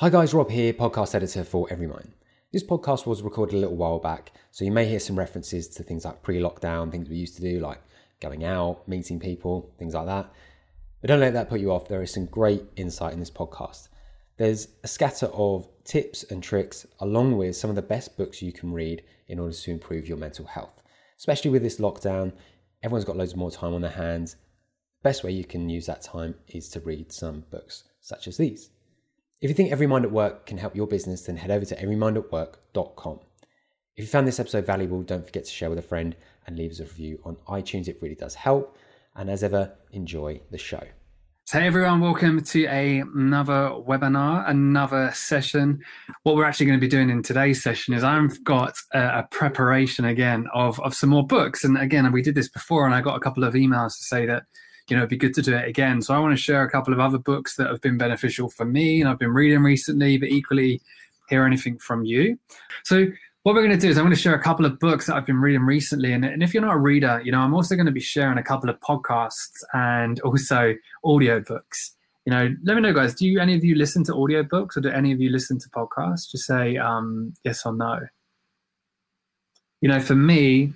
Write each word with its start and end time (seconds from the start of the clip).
Hi 0.00 0.10
guys, 0.10 0.34
Rob 0.34 0.50
here, 0.50 0.74
podcast 0.74 1.14
editor 1.14 1.42
for 1.42 1.66
Everymind. 1.68 2.10
This 2.52 2.62
podcast 2.62 3.06
was 3.06 3.22
recorded 3.22 3.54
a 3.54 3.60
little 3.60 3.76
while 3.76 3.98
back, 3.98 4.32
so 4.50 4.62
you 4.62 4.70
may 4.70 4.84
hear 4.84 5.00
some 5.00 5.18
references 5.18 5.68
to 5.68 5.82
things 5.82 6.04
like 6.04 6.22
pre 6.22 6.38
lockdown, 6.38 6.90
things 6.90 7.08
we 7.08 7.16
used 7.16 7.34
to 7.36 7.40
do, 7.40 7.60
like 7.60 7.80
going 8.20 8.44
out, 8.44 8.86
meeting 8.86 9.18
people, 9.18 9.72
things 9.78 9.94
like 9.94 10.04
that. 10.04 10.30
But 11.00 11.08
don't 11.08 11.20
let 11.20 11.32
that 11.32 11.48
put 11.48 11.60
you 11.60 11.72
off, 11.72 11.88
there 11.88 12.02
is 12.02 12.12
some 12.12 12.26
great 12.26 12.62
insight 12.76 13.14
in 13.14 13.20
this 13.20 13.30
podcast. 13.30 13.88
There's 14.36 14.68
a 14.84 14.86
scatter 14.86 15.28
of 15.32 15.66
tips 15.84 16.24
and 16.24 16.42
tricks, 16.42 16.86
along 17.00 17.38
with 17.38 17.56
some 17.56 17.70
of 17.70 17.76
the 17.76 17.80
best 17.80 18.18
books 18.18 18.42
you 18.42 18.52
can 18.52 18.74
read 18.74 19.02
in 19.28 19.38
order 19.38 19.54
to 19.54 19.70
improve 19.70 20.06
your 20.06 20.18
mental 20.18 20.44
health. 20.44 20.82
Especially 21.16 21.50
with 21.50 21.62
this 21.62 21.80
lockdown, 21.80 22.34
everyone's 22.82 23.06
got 23.06 23.16
loads 23.16 23.34
more 23.34 23.50
time 23.50 23.72
on 23.72 23.80
their 23.80 23.90
hands. 23.90 24.32
The 25.02 25.08
best 25.08 25.24
way 25.24 25.30
you 25.30 25.46
can 25.46 25.70
use 25.70 25.86
that 25.86 26.02
time 26.02 26.34
is 26.48 26.68
to 26.68 26.80
read 26.80 27.10
some 27.10 27.46
books 27.50 27.84
such 28.02 28.28
as 28.28 28.36
these. 28.36 28.68
If 29.38 29.50
you 29.50 29.54
think 29.54 29.70
Every 29.70 29.86
Mind 29.86 30.06
at 30.06 30.10
Work 30.10 30.46
can 30.46 30.56
help 30.56 30.74
your 30.74 30.86
business, 30.86 31.22
then 31.22 31.36
head 31.36 31.50
over 31.50 31.66
to 31.66 31.76
everymindatwork.com. 31.76 33.20
If 33.94 34.04
you 34.04 34.06
found 34.06 34.26
this 34.26 34.40
episode 34.40 34.64
valuable, 34.64 35.02
don't 35.02 35.26
forget 35.26 35.44
to 35.44 35.50
share 35.50 35.68
with 35.68 35.78
a 35.78 35.82
friend 35.82 36.16
and 36.46 36.56
leave 36.56 36.70
us 36.70 36.80
a 36.80 36.84
review 36.84 37.20
on 37.22 37.36
iTunes. 37.46 37.86
It 37.86 37.98
really 38.00 38.14
does 38.14 38.34
help. 38.34 38.78
And 39.14 39.28
as 39.28 39.44
ever, 39.44 39.74
enjoy 39.90 40.40
the 40.50 40.56
show. 40.56 40.82
So, 41.44 41.60
hey 41.60 41.66
everyone, 41.66 42.00
welcome 42.00 42.42
to 42.42 42.64
another 42.64 43.72
webinar, 43.86 44.48
another 44.48 45.12
session. 45.12 45.82
What 46.22 46.36
we're 46.36 46.46
actually 46.46 46.66
going 46.66 46.80
to 46.80 46.84
be 46.84 46.88
doing 46.88 47.10
in 47.10 47.22
today's 47.22 47.62
session 47.62 47.92
is 47.92 48.02
I've 48.02 48.42
got 48.42 48.74
a, 48.94 49.18
a, 49.18 49.28
preparation 49.30 50.06
again 50.06 50.46
of, 50.54 50.80
of 50.80 50.94
some 50.94 51.10
more 51.10 51.26
books. 51.26 51.62
And 51.62 51.76
again, 51.76 52.10
we 52.10 52.22
did 52.22 52.34
this 52.34 52.48
before, 52.48 52.86
and 52.86 52.94
I 52.94 53.02
got 53.02 53.16
a 53.16 53.20
couple 53.20 53.44
of 53.44 53.52
emails 53.52 53.98
to 53.98 54.04
say 54.04 54.24
that 54.26 54.44
you 54.88 54.96
know, 54.96 55.02
it'd 55.02 55.10
be 55.10 55.16
good 55.16 55.34
to 55.34 55.42
do 55.42 55.54
it 55.54 55.68
again. 55.68 56.00
So 56.00 56.14
I 56.14 56.18
want 56.18 56.36
to 56.36 56.42
share 56.42 56.62
a 56.62 56.70
couple 56.70 56.92
of 56.92 57.00
other 57.00 57.18
books 57.18 57.56
that 57.56 57.68
have 57.68 57.80
been 57.80 57.98
beneficial 57.98 58.48
for 58.48 58.64
me 58.64 59.00
and 59.00 59.08
I've 59.08 59.18
been 59.18 59.32
reading 59.32 59.62
recently, 59.62 60.16
but 60.18 60.28
equally 60.28 60.80
hear 61.28 61.44
anything 61.44 61.78
from 61.78 62.04
you. 62.04 62.38
So 62.84 63.06
what 63.42 63.54
we're 63.54 63.64
going 63.64 63.78
to 63.78 63.84
do 63.84 63.88
is 63.88 63.98
I'm 63.98 64.04
going 64.04 64.14
to 64.14 64.20
share 64.20 64.34
a 64.34 64.42
couple 64.42 64.64
of 64.64 64.78
books 64.78 65.06
that 65.06 65.14
I've 65.14 65.26
been 65.26 65.40
reading 65.40 65.62
recently. 65.62 66.12
And, 66.12 66.24
and 66.24 66.42
if 66.42 66.52
you're 66.52 66.64
not 66.64 66.74
a 66.74 66.78
reader, 66.78 67.20
you 67.24 67.32
know, 67.32 67.40
I'm 67.40 67.54
also 67.54 67.74
going 67.76 67.86
to 67.86 67.92
be 67.92 68.00
sharing 68.00 68.38
a 68.38 68.42
couple 68.42 68.68
of 68.68 68.78
podcasts 68.80 69.62
and 69.72 70.20
also 70.20 70.74
audio 71.04 71.40
books. 71.40 71.92
You 72.24 72.32
know, 72.32 72.48
let 72.64 72.74
me 72.74 72.80
know, 72.80 72.92
guys. 72.92 73.14
Do 73.14 73.24
you 73.24 73.38
any 73.38 73.54
of 73.54 73.62
you 73.62 73.76
listen 73.76 74.02
to 74.04 74.12
audiobooks 74.12 74.76
or 74.76 74.80
do 74.80 74.90
any 74.90 75.12
of 75.12 75.20
you 75.20 75.30
listen 75.30 75.60
to 75.60 75.68
podcasts? 75.68 76.28
Just 76.28 76.44
say 76.44 76.76
um, 76.76 77.34
yes 77.44 77.64
or 77.64 77.72
no. 77.72 78.00
You 79.80 79.90
know, 79.90 80.00
for 80.00 80.16
me, 80.16 80.72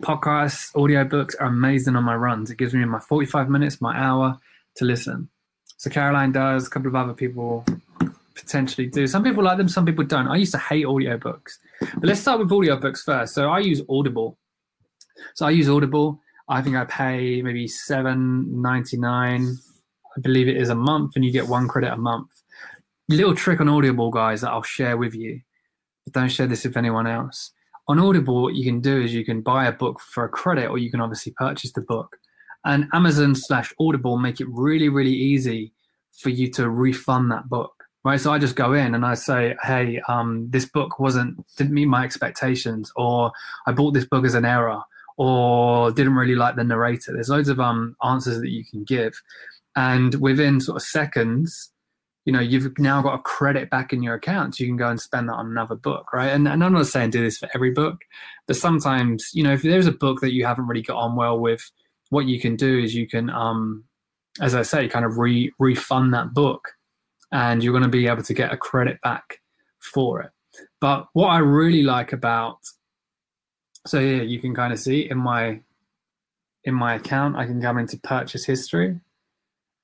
podcasts, 0.00 0.72
audiobooks 0.74 1.34
are 1.40 1.46
amazing 1.46 1.96
on 1.96 2.04
my 2.04 2.14
runs. 2.14 2.50
It 2.50 2.58
gives 2.58 2.74
me 2.74 2.84
my 2.84 3.00
45 3.00 3.48
minutes, 3.48 3.80
my 3.80 3.96
hour 3.96 4.38
to 4.76 4.84
listen. 4.84 5.28
So 5.76 5.90
Caroline 5.90 6.32
does, 6.32 6.66
a 6.66 6.70
couple 6.70 6.88
of 6.88 6.94
other 6.94 7.12
people 7.12 7.64
potentially 8.34 8.86
do. 8.86 9.06
Some 9.06 9.24
people 9.24 9.44
like 9.44 9.58
them, 9.58 9.68
some 9.68 9.84
people 9.84 10.04
don't. 10.04 10.28
I 10.28 10.36
used 10.36 10.52
to 10.52 10.58
hate 10.58 10.86
audiobooks. 10.86 11.58
But 11.80 12.04
let's 12.04 12.20
start 12.20 12.38
with 12.38 12.50
audiobooks 12.50 13.02
first. 13.02 13.34
So 13.34 13.50
I 13.50 13.58
use 13.58 13.82
Audible. 13.88 14.38
So 15.34 15.46
I 15.46 15.50
use 15.50 15.68
Audible. 15.68 16.20
I 16.48 16.62
think 16.62 16.76
I 16.76 16.84
pay 16.84 17.42
maybe 17.42 17.68
seven 17.68 18.60
ninety 18.60 18.96
nine. 18.96 19.56
I 20.16 20.20
believe 20.20 20.48
it 20.48 20.56
is 20.56 20.68
a 20.68 20.74
month, 20.74 21.16
and 21.16 21.24
you 21.24 21.30
get 21.30 21.48
one 21.48 21.68
credit 21.68 21.92
a 21.92 21.96
month. 21.96 22.28
Little 23.08 23.34
trick 23.34 23.60
on 23.60 23.68
Audible, 23.68 24.10
guys, 24.10 24.42
that 24.42 24.50
I'll 24.50 24.62
share 24.62 24.96
with 24.96 25.14
you. 25.14 25.40
But 26.04 26.14
don't 26.14 26.28
share 26.28 26.46
this 26.46 26.64
with 26.64 26.76
anyone 26.76 27.06
else 27.06 27.52
on 27.88 27.98
Audible, 27.98 28.42
what 28.42 28.54
you 28.54 28.64
can 28.64 28.80
do 28.80 29.00
is 29.00 29.12
you 29.12 29.24
can 29.24 29.40
buy 29.40 29.66
a 29.66 29.72
book 29.72 30.00
for 30.00 30.24
a 30.24 30.28
credit, 30.28 30.68
or 30.68 30.78
you 30.78 30.90
can 30.90 31.00
obviously 31.00 31.32
purchase 31.32 31.72
the 31.72 31.80
book. 31.80 32.16
And 32.64 32.88
Amazon 32.92 33.34
slash 33.34 33.72
Audible 33.80 34.18
make 34.18 34.40
it 34.40 34.46
really, 34.48 34.88
really 34.88 35.12
easy 35.12 35.72
for 36.12 36.28
you 36.28 36.50
to 36.52 36.70
refund 36.70 37.30
that 37.32 37.48
book. 37.48 37.72
Right. 38.04 38.20
So 38.20 38.32
I 38.32 38.38
just 38.38 38.56
go 38.56 38.72
in 38.72 38.96
and 38.96 39.06
I 39.06 39.14
say, 39.14 39.56
hey, 39.62 40.00
um, 40.08 40.48
this 40.50 40.64
book 40.64 40.98
wasn't 40.98 41.44
didn't 41.56 41.72
meet 41.72 41.86
my 41.86 42.04
expectations, 42.04 42.92
or 42.96 43.32
I 43.66 43.72
bought 43.72 43.94
this 43.94 44.04
book 44.04 44.24
as 44.24 44.34
an 44.34 44.44
error, 44.44 44.82
or 45.16 45.92
didn't 45.92 46.14
really 46.14 46.34
like 46.34 46.56
the 46.56 46.64
narrator. 46.64 47.12
There's 47.12 47.28
loads 47.28 47.48
of 47.48 47.60
um 47.60 47.96
answers 48.04 48.40
that 48.40 48.50
you 48.50 48.64
can 48.64 48.84
give. 48.84 49.14
And 49.76 50.16
within 50.16 50.60
sort 50.60 50.76
of 50.76 50.82
seconds, 50.82 51.71
you 52.24 52.32
know 52.32 52.40
you've 52.40 52.78
now 52.78 53.02
got 53.02 53.14
a 53.14 53.22
credit 53.22 53.70
back 53.70 53.92
in 53.92 54.02
your 54.02 54.14
account 54.14 54.54
so 54.54 54.64
you 54.64 54.70
can 54.70 54.76
go 54.76 54.88
and 54.88 55.00
spend 55.00 55.28
that 55.28 55.34
on 55.34 55.46
another 55.46 55.74
book 55.74 56.12
right? 56.12 56.28
And, 56.28 56.46
and 56.46 56.62
i'm 56.62 56.72
not 56.72 56.86
saying 56.86 57.10
do 57.10 57.22
this 57.22 57.38
for 57.38 57.48
every 57.54 57.70
book 57.70 58.00
but 58.46 58.56
sometimes 58.56 59.30
you 59.32 59.42
know 59.42 59.52
if 59.52 59.62
there's 59.62 59.86
a 59.86 59.92
book 59.92 60.20
that 60.20 60.32
you 60.32 60.44
haven't 60.44 60.66
really 60.66 60.82
got 60.82 60.96
on 60.96 61.16
well 61.16 61.38
with 61.38 61.70
what 62.10 62.26
you 62.26 62.40
can 62.40 62.56
do 62.56 62.78
is 62.78 62.94
you 62.94 63.08
can 63.08 63.30
um 63.30 63.84
as 64.40 64.54
i 64.54 64.62
say 64.62 64.88
kind 64.88 65.04
of 65.04 65.18
re 65.18 65.52
refund 65.58 66.14
that 66.14 66.32
book 66.32 66.68
and 67.32 67.64
you're 67.64 67.72
going 67.72 67.82
to 67.82 67.88
be 67.88 68.06
able 68.06 68.22
to 68.22 68.34
get 68.34 68.52
a 68.52 68.58
credit 68.58 69.00
back 69.00 69.40
for 69.80 70.20
it. 70.20 70.30
But 70.80 71.06
what 71.14 71.28
i 71.28 71.38
really 71.38 71.82
like 71.82 72.12
about 72.12 72.58
so 73.86 73.98
yeah 73.98 74.22
you 74.22 74.38
can 74.40 74.54
kind 74.54 74.72
of 74.72 74.78
see 74.78 75.10
in 75.10 75.18
my 75.18 75.60
in 76.64 76.74
my 76.74 76.94
account 76.94 77.36
i 77.36 77.44
can 77.44 77.60
come 77.60 77.78
into 77.78 77.96
purchase 77.98 78.44
history 78.44 79.00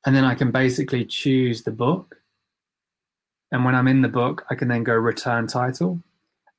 and 0.07 0.15
then 0.15 0.25
i 0.25 0.35
can 0.35 0.53
basically 0.53 1.05
choose 1.05 1.63
the 1.63 1.73
book 1.73 2.18
and 3.53 3.65
when 3.65 3.75
I'm 3.75 3.89
in 3.89 4.03
the 4.03 4.09
book, 4.09 4.45
I 4.51 4.55
can 4.55 4.69
then 4.69 4.85
go 4.85 4.95
return 4.95 5.47
title. 5.47 6.01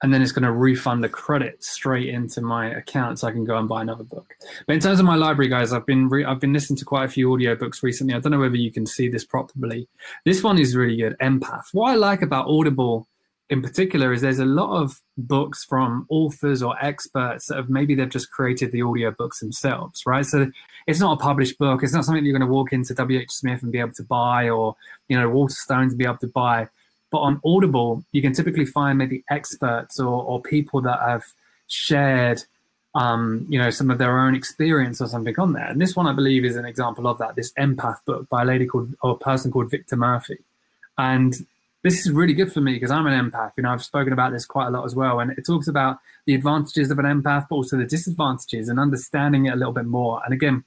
And 0.02 0.14
then 0.14 0.22
it's 0.22 0.32
going 0.32 0.44
to 0.44 0.52
refund 0.54 1.04
the 1.04 1.10
credit 1.10 1.62
straight 1.62 2.08
into 2.08 2.40
my 2.40 2.68
account, 2.68 3.20
so 3.20 3.28
I 3.28 3.32
can 3.32 3.44
go 3.44 3.58
and 3.58 3.68
buy 3.68 3.82
another 3.82 4.06
book. 4.06 4.34
But 4.66 4.76
in 4.76 4.80
terms 4.80 5.02
of 5.02 5.06
my 5.06 5.16
library, 5.16 5.50
guys, 5.50 5.74
I've 5.74 5.86
been 5.86 6.08
re- 6.08 6.24
I've 6.24 6.40
been 6.40 6.54
listening 6.54 6.78
to 6.78 6.86
quite 6.86 7.04
a 7.04 7.10
few 7.10 7.28
audiobooks 7.28 7.84
recently. 7.84 8.14
I 8.14 8.20
don't 8.20 8.32
know 8.32 8.40
whether 8.40 8.56
you 8.56 8.72
can 8.72 8.86
see 8.86 9.10
this 9.10 9.26
properly. 9.26 9.90
This 10.24 10.42
one 10.42 10.58
is 10.58 10.74
really 10.74 10.96
good, 10.96 11.18
Empath. 11.20 11.66
What 11.74 11.92
I 11.92 11.96
like 11.96 12.22
about 12.22 12.48
Audible 12.48 13.10
in 13.50 13.62
particular 13.64 14.14
is 14.14 14.22
there's 14.22 14.40
a 14.40 14.46
lot 14.46 14.80
of 14.80 15.02
books 15.18 15.66
from 15.66 16.06
authors 16.10 16.62
or 16.62 16.76
experts 16.84 17.48
that 17.48 17.58
have 17.58 17.70
maybe 17.70 17.96
they've 17.96 18.10
just 18.10 18.32
created 18.32 18.72
the 18.72 18.82
audiobooks 18.82 19.40
themselves, 19.40 20.04
right? 20.06 20.26
So 20.26 20.52
it's 20.86 21.00
not 21.00 21.20
a 21.20 21.22
published 21.22 21.58
book. 21.58 21.84
It's 21.84 21.94
not 21.94 22.06
something 22.06 22.24
you're 22.24 22.38
going 22.38 22.48
to 22.48 22.54
walk 22.54 22.74
into 22.74 22.94
WH 22.94 23.32
Smith 23.32 23.64
and 23.64 23.72
be 23.72 23.80
able 23.80 23.94
to 23.94 24.04
buy 24.04 24.50
or, 24.50 24.76
you 25.08 25.20
know, 25.20 25.28
Waterstones 25.30 25.90
to 25.90 25.96
be 25.96 26.06
able 26.06 26.18
to 26.18 26.28
buy. 26.28 26.68
But 27.12 27.20
on 27.20 27.42
Audible, 27.44 28.03
you 28.12 28.22
can 28.22 28.34
typically 28.34 28.66
find 28.66 28.97
maybe 28.97 29.24
experts 29.30 30.00
or, 30.00 30.24
or 30.24 30.42
people 30.42 30.81
that 30.81 31.00
have 31.00 31.24
shared, 31.68 32.44
um, 32.96 33.46
you 33.50 33.58
know, 33.58 33.70
some 33.70 33.90
of 33.90 33.97
their 33.97 34.20
own 34.20 34.36
experience 34.36 35.02
or 35.02 35.08
something 35.08 35.38
on 35.40 35.53
there. 35.53 35.66
And 35.66 35.81
this 35.81 35.96
one, 35.96 36.08
I 36.08 36.14
believe, 36.14 36.46
is 36.46 36.56
an 36.56 36.66
example 36.66 37.08
of 37.08 37.18
that. 37.18 37.36
This 37.36 37.52
Empath 37.53 38.06
book 38.06 38.30
by 38.30 38.44
a 38.44 38.46
lady 38.46 38.66
called 38.66 38.94
or 39.02 39.12
a 39.12 39.18
person 39.18 39.52
called 39.52 39.72
Victor 39.72 39.96
Murphy, 39.96 40.38
and 40.98 41.36
this 41.81 42.06
is 42.06 42.12
really 42.12 42.34
good 42.34 42.52
for 42.52 42.62
me 42.62 42.74
because 42.74 42.92
I'm 42.92 43.08
an 43.08 43.31
empath. 43.31 43.53
You 43.56 43.64
know, 43.64 43.72
I've 43.72 43.84
spoken 43.84 44.12
about 44.12 44.34
this 44.34 44.46
quite 44.46 44.68
a 44.68 44.72
lot 44.72 44.86
as 44.86 44.96
well, 44.96 45.19
and 45.19 45.31
it 45.31 45.46
talks 45.46 45.68
about 45.68 46.00
the 46.25 46.36
advantages 46.36 46.92
of 46.92 47.00
an 47.00 47.06
empath, 47.06 47.48
but 47.50 47.56
also 47.56 47.78
the 47.78 47.86
disadvantages 47.86 48.68
and 48.68 48.80
understanding 48.80 49.46
it 49.46 49.53
a 49.53 49.56
little 49.56 49.74
bit 49.74 49.86
more. 49.86 50.22
And 50.25 50.34
again, 50.34 50.64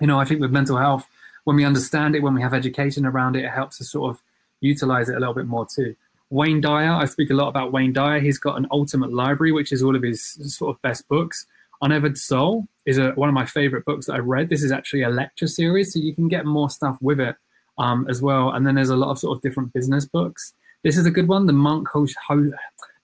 you 0.00 0.06
know, 0.06 0.20
I 0.20 0.24
think 0.24 0.40
with 0.40 0.52
mental 0.52 0.76
health, 0.76 1.06
when 1.42 1.56
we 1.56 1.64
understand 1.64 2.14
it, 2.14 2.22
when 2.22 2.34
we 2.34 2.42
have 2.42 2.54
education 2.54 3.04
around 3.04 3.36
it, 3.36 3.44
it 3.44 3.50
helps 3.50 3.80
us 3.80 3.90
sort 3.90 4.10
of 4.10 4.22
utilize 4.64 5.08
it 5.08 5.16
a 5.16 5.20
little 5.20 5.34
bit 5.34 5.46
more 5.46 5.66
too. 5.66 5.94
Wayne 6.30 6.60
Dyer, 6.60 6.92
I 6.92 7.04
speak 7.04 7.30
a 7.30 7.34
lot 7.34 7.48
about 7.48 7.72
Wayne 7.72 7.92
Dyer. 7.92 8.18
He's 8.18 8.38
got 8.38 8.56
an 8.56 8.66
ultimate 8.70 9.12
library, 9.12 9.52
which 9.52 9.72
is 9.72 9.82
all 9.82 9.94
of 9.94 10.02
his 10.02 10.22
sort 10.56 10.74
of 10.74 10.82
best 10.82 11.06
books. 11.08 11.46
Untethered 11.82 12.16
Soul 12.16 12.66
is 12.86 12.98
a, 12.98 13.10
one 13.10 13.28
of 13.28 13.34
my 13.34 13.44
favorite 13.44 13.84
books 13.84 14.06
that 14.06 14.14
I've 14.14 14.24
read. 14.26 14.48
This 14.48 14.62
is 14.62 14.72
actually 14.72 15.02
a 15.02 15.10
lecture 15.10 15.46
series, 15.46 15.92
so 15.92 16.00
you 16.00 16.14
can 16.14 16.28
get 16.28 16.46
more 16.46 16.70
stuff 16.70 16.96
with 17.00 17.20
it 17.20 17.36
um, 17.78 18.06
as 18.08 18.22
well. 18.22 18.50
And 18.50 18.66
then 18.66 18.74
there's 18.74 18.90
a 18.90 18.96
lot 18.96 19.10
of 19.10 19.18
sort 19.18 19.36
of 19.36 19.42
different 19.42 19.72
business 19.72 20.06
books. 20.06 20.54
This 20.82 20.96
is 20.96 21.06
a 21.06 21.10
good 21.10 21.28
one, 21.28 21.46
The 21.46 21.52
Monk 21.52 21.88
Who, 21.92 22.08
who 22.28 22.52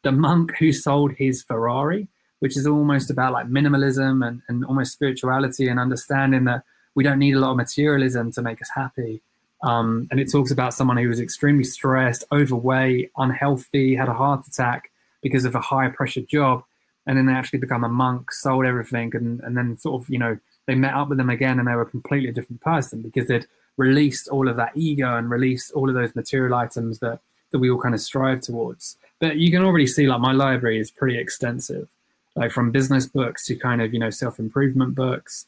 The 0.03 0.12
Monk 0.12 0.56
Who 0.59 0.72
Sold 0.72 1.12
His 1.12 1.43
Ferrari, 1.43 2.09
which 2.41 2.56
is 2.56 2.66
almost 2.66 3.10
about 3.10 3.32
like 3.32 3.47
minimalism 3.47 4.26
and, 4.26 4.41
and 4.49 4.65
almost 4.65 4.93
spirituality 4.93 5.69
and 5.69 5.78
understanding 5.78 6.44
that 6.44 6.62
we 6.94 7.04
don't 7.04 7.19
need 7.19 7.37
a 7.37 7.38
lot 7.38 7.53
of 7.53 7.56
materialism 7.56 8.32
to 8.32 8.43
make 8.43 8.60
us 8.60 8.70
happy. 8.75 9.22
Um, 9.62 10.09
and 10.10 10.19
it 10.19 10.31
talks 10.31 10.50
about 10.50 10.75
someone 10.75 10.97
who 10.97 11.09
was 11.09 11.21
extremely 11.21 11.65
stressed, 11.65 12.25
overweight, 12.32 13.10
unhealthy, 13.16 13.94
had 13.94 14.08
a 14.08 14.14
heart 14.14 14.46
attack 14.46 14.90
because 15.23 15.44
of 15.44 15.55
a 15.55 15.61
high 15.61 15.88
pressure 15.88 16.23
job. 16.23 16.64
And 17.06 17.17
then 17.17 17.26
they 17.26 17.32
actually 17.32 17.58
become 17.58 17.84
a 17.84 17.88
monk, 17.88 18.32
sold 18.32 18.64
everything, 18.64 19.14
and, 19.14 19.40
and 19.40 19.56
then 19.56 19.76
sort 19.79 20.02
of, 20.02 20.08
you 20.08 20.19
know, 20.19 20.38
they 20.67 20.75
met 20.75 20.94
up 20.94 21.08
with 21.08 21.19
them 21.19 21.31
again 21.31 21.58
and 21.58 21.67
they 21.67 21.75
were 21.75 21.82
a 21.82 21.87
completely 21.90 22.31
different 22.32 22.61
person 22.61 23.02
because 23.02 23.26
they'd 23.26 23.46
released 23.76 24.29
all 24.29 24.49
of 24.49 24.56
that 24.56 24.76
ego 24.76 25.17
and 25.17 25.31
released 25.31 25.73
all 25.73 25.88
of 25.88 25.94
those 25.94 26.14
material 26.14 26.55
items 26.55 26.99
that, 27.00 27.19
that 27.50 27.58
we 27.58 27.70
all 27.70 27.81
kind 27.81 27.94
of 27.94 28.00
strive 28.00 28.40
towards. 28.40 28.96
But 29.19 29.37
you 29.37 29.50
can 29.50 29.64
already 29.64 29.87
see 29.87 30.06
like 30.06 30.20
my 30.20 30.32
library 30.32 30.79
is 30.79 30.90
pretty 30.90 31.19
extensive, 31.19 31.88
like 32.37 32.52
from 32.52 32.70
business 32.70 33.06
books 33.06 33.46
to 33.46 33.56
kind 33.56 33.82
of, 33.82 33.93
you 33.93 33.99
know, 33.99 34.11
self 34.11 34.38
improvement 34.38 34.94
books. 34.94 35.46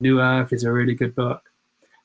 New 0.00 0.20
Earth 0.20 0.52
is 0.52 0.62
a 0.62 0.72
really 0.72 0.94
good 0.94 1.14
book. 1.14 1.42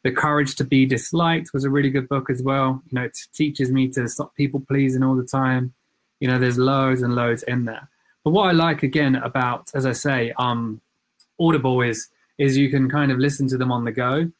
The 0.04 0.12
Courage 0.12 0.56
to 0.56 0.66
Be 0.66 0.86
Disliked 0.86 1.54
was 1.54 1.64
a 1.64 1.70
really 1.70 1.90
good 1.90 2.10
book 2.10 2.30
as 2.30 2.44
well. 2.44 2.82
You 2.90 3.00
know, 3.00 3.06
it 3.06 3.18
teaches 3.34 3.72
me 3.72 3.88
to 3.90 4.08
stop 4.10 4.36
people 4.36 4.60
pleasing 4.60 5.02
all 5.02 5.16
the 5.16 5.26
time. 5.26 5.74
You 6.20 6.28
know, 6.28 6.38
there's 6.38 6.58
loads 6.58 7.02
and 7.02 7.16
loads 7.16 7.44
in 7.44 7.66
there. 7.66 7.90
But 8.24 8.32
what 8.32 8.50
I 8.50 8.52
like 8.52 8.84
again 8.84 9.16
about, 9.16 9.72
as 9.74 9.86
I 9.86 9.94
say, 9.94 10.34
um, 10.38 10.82
Audible 11.40 11.82
is 11.82 12.10
is 12.38 12.58
you 12.58 12.70
can 12.70 12.90
kind 12.90 13.12
of 13.12 13.20
listen 13.20 13.48
to 13.48 13.58
them 13.58 13.72
on 13.72 13.84
the 13.84 13.92
go. 13.92 14.32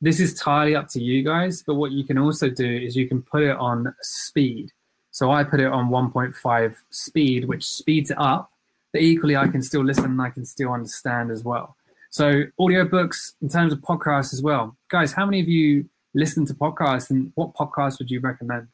this 0.00 0.20
is 0.20 0.32
entirely 0.32 0.74
up 0.74 0.88
to 0.88 1.00
you 1.00 1.22
guys. 1.22 1.62
But 1.62 1.74
what 1.74 1.92
you 1.92 2.04
can 2.04 2.18
also 2.18 2.48
do 2.48 2.66
is 2.66 2.96
you 2.96 3.08
can 3.08 3.22
put 3.22 3.42
it 3.42 3.56
on 3.56 3.94
speed. 4.00 4.72
So 5.10 5.30
I 5.30 5.44
put 5.44 5.60
it 5.60 5.66
on 5.66 5.90
1.5 5.90 6.74
speed, 6.90 7.44
which 7.46 7.64
speeds 7.68 8.10
it 8.10 8.18
up. 8.18 8.50
But 8.92 9.02
equally, 9.02 9.36
I 9.36 9.48
can 9.48 9.62
still 9.62 9.84
listen 9.84 10.04
and 10.04 10.22
I 10.22 10.30
can 10.30 10.44
still 10.44 10.72
understand 10.72 11.30
as 11.30 11.44
well. 11.44 11.76
So 12.12 12.42
audiobooks 12.60 13.32
in 13.40 13.48
terms 13.48 13.72
of 13.72 13.78
podcasts 13.80 14.34
as 14.34 14.42
well. 14.42 14.76
Guys, 14.90 15.12
how 15.12 15.24
many 15.24 15.40
of 15.40 15.48
you 15.48 15.88
listen 16.14 16.44
to 16.44 16.52
podcasts 16.52 17.08
and 17.08 17.32
what 17.36 17.54
podcasts 17.54 17.98
would 17.98 18.10
you 18.10 18.20
recommend? 18.20 18.68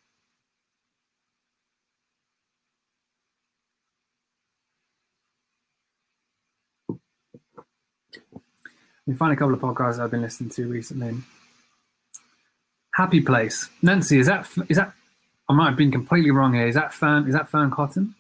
me 9.07 9.15
find 9.15 9.33
a 9.33 9.37
couple 9.37 9.55
of 9.55 9.61
podcasts 9.61 9.99
I've 9.99 10.11
been 10.11 10.21
listening 10.21 10.51
to 10.51 10.67
recently. 10.67 11.15
Happy 12.95 13.21
Place. 13.21 13.71
Nancy, 13.81 14.19
is 14.19 14.27
that 14.27 14.49
is 14.69 14.77
that? 14.77 14.93
I 15.49 15.55
might 15.55 15.69
have 15.69 15.79
been 15.79 15.93
completely 15.93 16.33
wrong 16.33 16.55
here. 16.55 16.67
Is 16.67 16.75
that 16.75 16.93
Fern? 16.93 17.27
Is 17.27 17.35
that 17.35 17.49
Fearne 17.49 17.71
Cotton? 17.71 18.17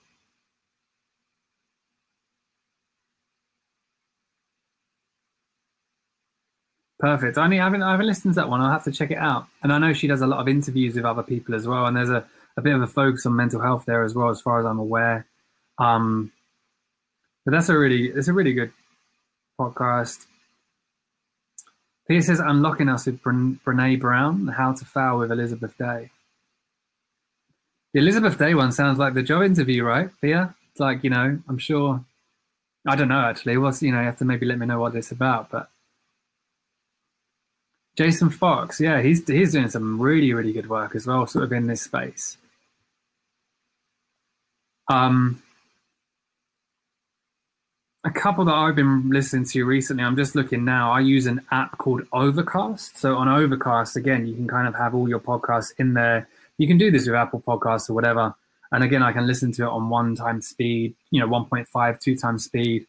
Perfect. 6.99 7.39
I, 7.39 7.47
I 7.47 7.55
haven't 7.55 7.83
I 7.83 7.93
haven't 7.93 8.07
listened 8.07 8.35
to 8.35 8.41
that 8.41 8.49
one. 8.49 8.61
I'll 8.61 8.73
have 8.73 8.85
to 8.85 8.93
check 8.93 9.11
it 9.11 9.19
out. 9.19 9.47
And 9.63 9.73
I 9.73 9.79
know 9.79 9.93
she 9.93 10.09
does 10.09 10.21
a 10.21 10.27
lot 10.27 10.41
of 10.41 10.49
interviews 10.49 10.97
with 10.97 11.05
other 11.05 11.23
people 11.23 11.55
as 11.55 11.67
well. 11.67 11.87
And 11.87 11.97
there's 11.97 12.11
a, 12.11 12.25
a 12.57 12.63
bit 12.63 12.75
of 12.75 12.83
a 12.83 12.87
focus 12.87 13.25
on 13.25 13.37
mental 13.37 13.61
health 13.61 13.85
there 13.87 14.03
as 14.03 14.15
well, 14.15 14.31
as 14.31 14.41
far 14.41 14.59
as 14.59 14.67
I'm 14.67 14.81
aware. 14.81 15.27
Um, 15.79 16.33
but 17.45 17.53
that's 17.53 17.69
a 17.69 17.79
really 17.79 18.09
it's 18.09 18.29
a 18.29 18.33
really 18.33 18.53
good 18.53 18.73
podcast. 19.59 20.27
Peter 22.09 22.23
says 22.23 22.41
unlocking 22.41 22.89
us 22.89 23.07
with 23.07 23.23
Brene 23.23 24.01
Brown, 24.01 24.49
How 24.49 24.73
to 24.73 24.85
Fail 24.85 25.19
with 25.19 25.31
Elizabeth 25.31 25.77
Day. 25.77 26.11
The 27.93 28.01
Elizabeth 28.01 28.39
Day 28.39 28.55
one 28.55 28.73
sounds 28.73 28.99
like 28.99 29.15
the 29.15 29.23
job 29.23 29.43
interview, 29.43 29.85
right, 29.85 30.11
Pia? 30.21 30.55
It's 30.71 30.81
like, 30.81 31.05
you 31.05 31.11
know, 31.11 31.39
I'm 31.49 31.59
sure 31.59 32.05
I 32.87 32.97
don't 32.97 33.09
know 33.09 33.21
actually. 33.21 33.57
What's 33.59 33.83
you 33.83 33.93
know, 33.93 34.01
you 34.01 34.07
have 34.07 34.19
to 34.19 34.25
maybe 34.25 34.47
let 34.47 34.59
me 34.59 34.67
know 34.67 34.81
what 34.81 34.97
it's 34.97 35.13
about, 35.13 35.51
but 35.51 35.71
Jason 37.99 38.31
Fox, 38.31 38.81
yeah, 38.81 39.03
he's 39.03 39.27
he's 39.27 39.51
doing 39.53 39.69
some 39.69 40.01
really, 40.01 40.33
really 40.33 40.53
good 40.53 40.69
work 40.71 40.95
as 40.95 41.05
well, 41.05 41.27
sort 41.27 41.45
of 41.45 41.53
in 41.53 41.67
this 41.67 41.83
space. 41.83 42.37
Um 44.89 45.43
a 48.05 48.11
couple 48.11 48.45
that 48.45 48.55
I've 48.55 48.77
been 48.77 49.11
listening 49.11 49.47
to 49.47 49.65
recently. 49.65 50.05
I'm 50.05 50.15
just 50.15 50.37
looking 50.37 50.65
now. 50.65 50.93
I 50.93 51.01
use 51.01 51.27
an 51.27 51.41
app 51.51 51.77
called 51.79 52.03
Overcast. 52.13 52.97
So 52.97 53.17
on 53.17 53.29
Overcast, 53.29 53.97
again, 53.97 54.29
you 54.29 54.35
can 54.35 54.47
kind 54.47 54.69
of 54.69 54.77
have 54.77 54.95
all 54.95 55.09
your 55.09 55.19
podcasts 55.19 55.73
in 55.79 55.95
there. 55.95 56.29
You 56.57 56.69
can 56.69 56.79
do 56.79 56.93
this 56.93 57.05
with 57.05 57.17
Apple 57.17 57.43
Podcasts 57.45 57.91
or 57.91 57.95
whatever. 57.95 58.33
And 58.71 58.85
again, 58.85 59.03
I 59.03 59.13
can 59.13 59.27
listen 59.27 59.51
to 59.53 59.65
it 59.65 59.69
on 59.69 59.89
one 59.89 60.15
time 60.15 60.41
speed, 60.41 60.95
you 61.11 61.21
know, 61.21 61.27
1.5, 61.27 62.01
two 62.01 62.17
times 62.17 62.45
speed. 62.45 62.87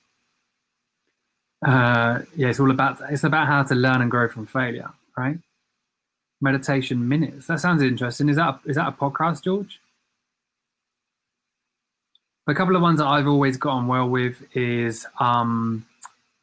Uh, 1.65 2.19
yeah, 2.35 2.49
it's 2.49 2.59
all 2.59 2.71
about 2.71 3.01
it's 3.09 3.23
about 3.23 3.47
how 3.47 3.63
to 3.63 3.75
learn 3.75 4.01
and 4.01 4.09
grow 4.09 4.29
from 4.29 4.45
failure, 4.45 4.91
right? 5.19 5.37
Meditation 6.41 7.07
minutes. 7.07 7.47
That 7.47 7.59
sounds 7.59 7.83
interesting. 7.83 8.29
Is 8.29 8.37
that 8.37 8.59
a, 8.65 8.73
that 8.73 8.87
a 8.87 8.91
podcast, 8.91 9.43
George? 9.43 9.79
A 12.47 12.55
couple 12.55 12.75
of 12.75 12.81
ones 12.81 12.99
that 12.99 13.05
I've 13.05 13.27
always 13.27 13.57
got 13.57 13.73
on 13.73 13.87
well 13.87 14.09
with 14.09 14.41
is 14.55 15.05
um, 15.19 15.85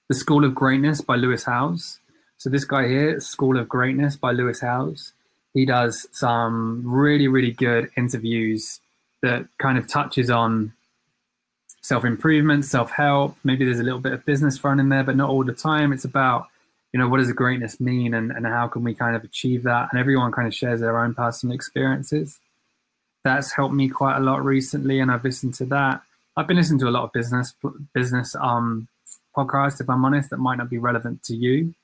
The 0.09 0.15
School 0.15 0.45
of 0.45 0.55
Greatness 0.55 1.01
by 1.01 1.17
Lewis 1.17 1.45
Howes. 1.45 1.99
So 2.37 2.51
this 2.51 2.65
guy 2.65 2.87
here, 2.87 3.19
School 3.19 3.59
of 3.59 3.69
Greatness 3.69 4.15
by 4.15 4.33
Lewis 4.33 4.61
Howes, 4.61 5.13
he 5.55 5.65
does 5.65 6.07
some 6.13 6.83
really, 6.85 7.29
really 7.29 7.53
good 7.53 7.91
interviews 7.97 8.81
that 9.23 9.49
kind 9.59 9.79
of 9.79 9.89
touches 9.89 10.29
on 10.31 10.75
self-improvement, 11.81 12.67
self-help. 12.67 13.37
Maybe 13.43 13.65
there's 13.65 13.81
a 13.81 13.83
little 13.83 14.01
bit 14.01 14.13
of 14.13 14.25
business 14.27 14.59
thrown 14.59 14.79
in 14.79 14.91
there, 14.91 15.03
but 15.03 15.17
not 15.17 15.31
all 15.31 15.45
the 15.45 15.55
time. 15.55 15.93
It's 15.93 16.05
about, 16.05 16.49
you 16.97 17.03
know, 17.03 17.09
what 17.09 17.19
does 17.19 17.31
greatness 17.33 17.79
mean 17.79 18.15
and, 18.15 18.31
and 18.33 18.47
how 18.47 18.69
can 18.69 18.83
we 18.83 18.95
kind 18.95 19.15
of 19.15 19.23
achieve 19.23 19.63
that? 19.65 19.89
And 19.91 20.01
everyone 20.01 20.33
kind 20.33 20.49
of 20.49 20.55
shares 20.55 20.81
their 20.81 20.99
own 20.99 21.15
personal 21.15 21.55
experiences 21.55 22.39
that's 23.27 23.53
helped 23.53 23.75
me 23.75 23.89
quite 23.89 24.17
a 24.17 24.21
lot 24.21 24.45
recently, 24.45 25.01
and 25.01 25.11
I've 25.11 25.25
listened 25.25 25.55
to 25.55 25.65
that. 25.67 26.01
I've 26.37 26.47
been 26.47 26.59
listening 26.59 26.79
to 26.81 26.89
a 26.89 26.95
lot 26.97 27.03
of 27.03 27.13
business 27.13 27.55
business 27.93 28.37
um, 28.37 28.87
podcasts, 29.37 29.81
if 29.81 29.91
I'm 29.91 30.05
honest, 30.05 30.31
that 30.31 30.37
might 30.37 30.59
not 30.59 30.71
be 30.71 30.79
relevant 30.79 31.25
to 31.25 31.35
you. 31.35 31.75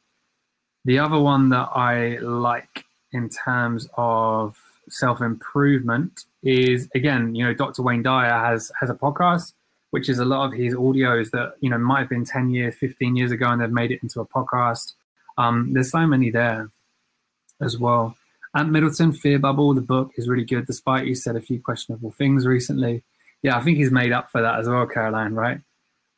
The 0.85 1.00
other 1.00 1.19
one 1.19 1.49
that 1.49 1.69
I 1.75 2.19
like 2.19 2.85
in 3.11 3.29
terms 3.29 3.88
of 3.97 4.56
self 4.88 5.20
improvement 5.20 6.26
is 6.44 6.88
again, 6.94 7.35
you 7.35 7.44
know, 7.44 7.53
Dr. 7.53 7.82
Wayne 7.82 8.05
Dyer 8.05 8.38
has 8.38 8.70
has 8.79 8.88
a 8.88 8.94
podcast, 8.94 9.53
which 9.91 10.08
is 10.08 10.20
a 10.20 10.25
lot 10.25 10.47
of 10.47 10.53
his 10.53 10.75
audios 10.75 11.32
that 11.32 11.55
you 11.61 11.70
know 11.70 11.79
might 11.79 12.00
have 12.00 12.08
been 12.08 12.25
ten 12.25 12.50
years, 12.50 12.76
fifteen 12.76 13.17
years 13.17 13.32
ago, 13.32 13.49
and 13.49 13.61
they've 13.61 13.81
made 13.82 13.91
it 13.91 14.00
into 14.05 14.20
a 14.20 14.26
podcast. 14.26 14.93
Um, 15.38 15.73
there's 15.73 15.90
so 15.90 16.06
many 16.06 16.31
there 16.31 16.70
as 17.61 17.79
well. 17.79 18.17
Ant 18.55 18.70
Middleton, 18.70 19.12
Fear 19.12 19.38
Bubble, 19.38 19.73
the 19.75 19.81
book 19.81 20.12
is 20.17 20.29
really 20.29 20.44
good, 20.44 20.67
despite 20.67 21.06
you 21.06 21.14
said 21.14 21.37
a 21.37 21.40
few 21.40 21.61
questionable 21.61 22.11
things 22.11 22.46
recently. 22.46 23.02
Yeah, 23.43 23.56
I 23.56 23.62
think 23.62 23.79
he's 23.79 23.90
made 23.90 24.12
up 24.12 24.31
for 24.31 24.43
that 24.43 24.61
as 24.61 24.69
well, 24.69 24.87
Caroline, 24.87 25.34
right? 25.34 25.61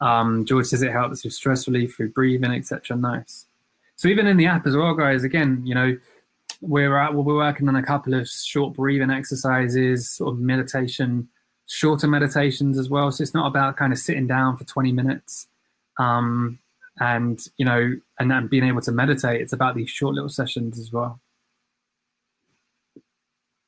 Um, 0.00 0.44
George 0.44 0.66
says 0.66 0.82
it 0.82 0.92
helps 0.92 1.24
with 1.24 1.32
stress 1.32 1.66
relief 1.68 1.94
through 1.96 2.10
breathing, 2.10 2.50
etc. 2.50 2.96
Nice. 2.96 3.46
So 3.96 4.08
even 4.08 4.26
in 4.26 4.36
the 4.36 4.46
app 4.46 4.66
as 4.66 4.76
well, 4.76 4.94
guys, 4.94 5.22
again, 5.22 5.62
you 5.64 5.74
know, 5.74 5.96
we're 6.60 6.96
at, 6.96 7.14
we're 7.14 7.22
working 7.22 7.68
on 7.68 7.76
a 7.76 7.82
couple 7.82 8.14
of 8.14 8.28
short 8.28 8.74
breathing 8.74 9.10
exercises, 9.10 10.10
sort 10.10 10.34
of 10.34 10.40
meditation, 10.40 11.28
shorter 11.66 12.08
meditations 12.08 12.78
as 12.78 12.88
well. 12.88 13.10
So 13.12 13.22
it's 13.22 13.34
not 13.34 13.46
about 13.46 13.76
kind 13.76 13.92
of 13.92 13.98
sitting 13.98 14.26
down 14.26 14.56
for 14.56 14.64
20 14.64 14.92
minutes 14.92 15.46
um, 15.98 16.58
and, 17.00 17.40
you 17.56 17.64
know, 17.64 17.94
and 18.18 18.30
then 18.30 18.46
being 18.46 18.64
able 18.64 18.80
to 18.82 18.92
meditate. 18.92 19.40
It's 19.40 19.52
about 19.52 19.74
these 19.74 19.90
short 19.90 20.14
little 20.14 20.28
sessions 20.28 20.78
as 20.78 20.92
well 20.92 21.20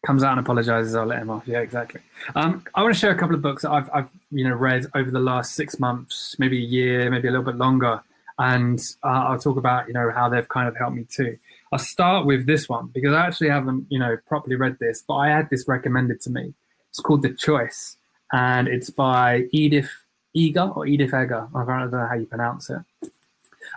comes 0.07 0.23
out 0.23 0.39
and 0.39 0.41
apologizes, 0.41 0.95
I'll 0.95 1.05
let 1.05 1.19
him 1.19 1.31
off. 1.31 1.43
Yeah, 1.47 1.59
exactly. 1.59 2.01
Um, 2.37 2.65
I 2.75 2.83
want 2.83 2.95
to 2.95 2.99
share 2.99 3.11
a 3.11 3.19
couple 3.19 3.35
of 3.35 3.43
books 3.43 3.63
that 3.63 3.73
I've, 3.73 3.91
I've, 3.93 4.09
you 4.31 4.49
know, 4.49 4.55
read 4.55 4.87
over 4.95 5.11
the 5.11 5.21
last 5.21 5.55
six 5.55 5.81
months, 5.81 6.37
maybe 6.39 6.59
a 6.59 6.67
year, 6.67 7.11
maybe 7.11 7.27
a 7.27 7.31
little 7.33 7.45
bit 7.45 7.57
longer, 7.57 8.01
and 8.39 8.79
uh, 9.03 9.25
I'll 9.29 9.39
talk 9.39 9.57
about, 9.57 9.89
you 9.89 9.95
know, 9.95 10.11
how 10.15 10.29
they've 10.29 10.49
kind 10.49 10.69
of 10.69 10.77
helped 10.77 10.95
me 10.95 11.07
too. 11.11 11.37
I'll 11.73 11.81
start 11.81 12.25
with 12.25 12.47
this 12.47 12.69
one 12.69 12.91
because 12.95 13.13
I 13.13 13.27
actually 13.27 13.49
haven't, 13.49 13.87
you 13.91 13.99
know, 13.99 14.17
properly 14.29 14.55
read 14.55 14.79
this, 14.79 15.03
but 15.07 15.15
I 15.15 15.29
had 15.29 15.51
this 15.51 15.67
recommended 15.67 16.21
to 16.23 16.31
me. 16.31 16.55
It's 16.91 17.01
called 17.01 17.23
The 17.23 17.35
Choice, 17.35 17.97
and 18.33 18.69
it's 18.69 18.91
by 18.91 19.47
Edith 19.51 19.91
Eger 20.35 20.71
or 20.75 20.87
Edith 20.87 21.09
Eger. 21.09 21.49
I 21.53 21.65
don't 21.65 21.91
know 21.91 22.07
how 22.09 22.15
you 22.15 22.27
pronounce 22.27 22.71
it. 22.71 23.11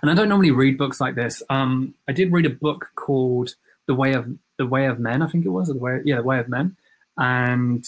And 0.02 0.10
I 0.10 0.14
don't 0.14 0.30
normally 0.30 0.52
read 0.52 0.78
books 0.78 1.02
like 1.02 1.16
this. 1.16 1.44
Um, 1.50 1.94
I 2.08 2.14
did 2.14 2.32
read 2.32 2.46
a 2.46 2.50
book 2.50 2.92
called 2.96 3.56
The 3.88 3.96
Way 3.96 4.14
of 4.14 4.28
the 4.58 4.66
Way 4.66 4.86
of 4.86 5.00
Men, 5.00 5.22
I 5.22 5.28
think 5.28 5.46
it 5.46 5.50
was, 5.50 5.70
or 5.70 5.74
the 5.74 5.80
Way, 5.80 6.02
yeah, 6.06 6.18
The 6.18 6.24
Way 6.24 6.40
of 6.40 6.50
Men, 6.50 6.76
and 7.18 7.86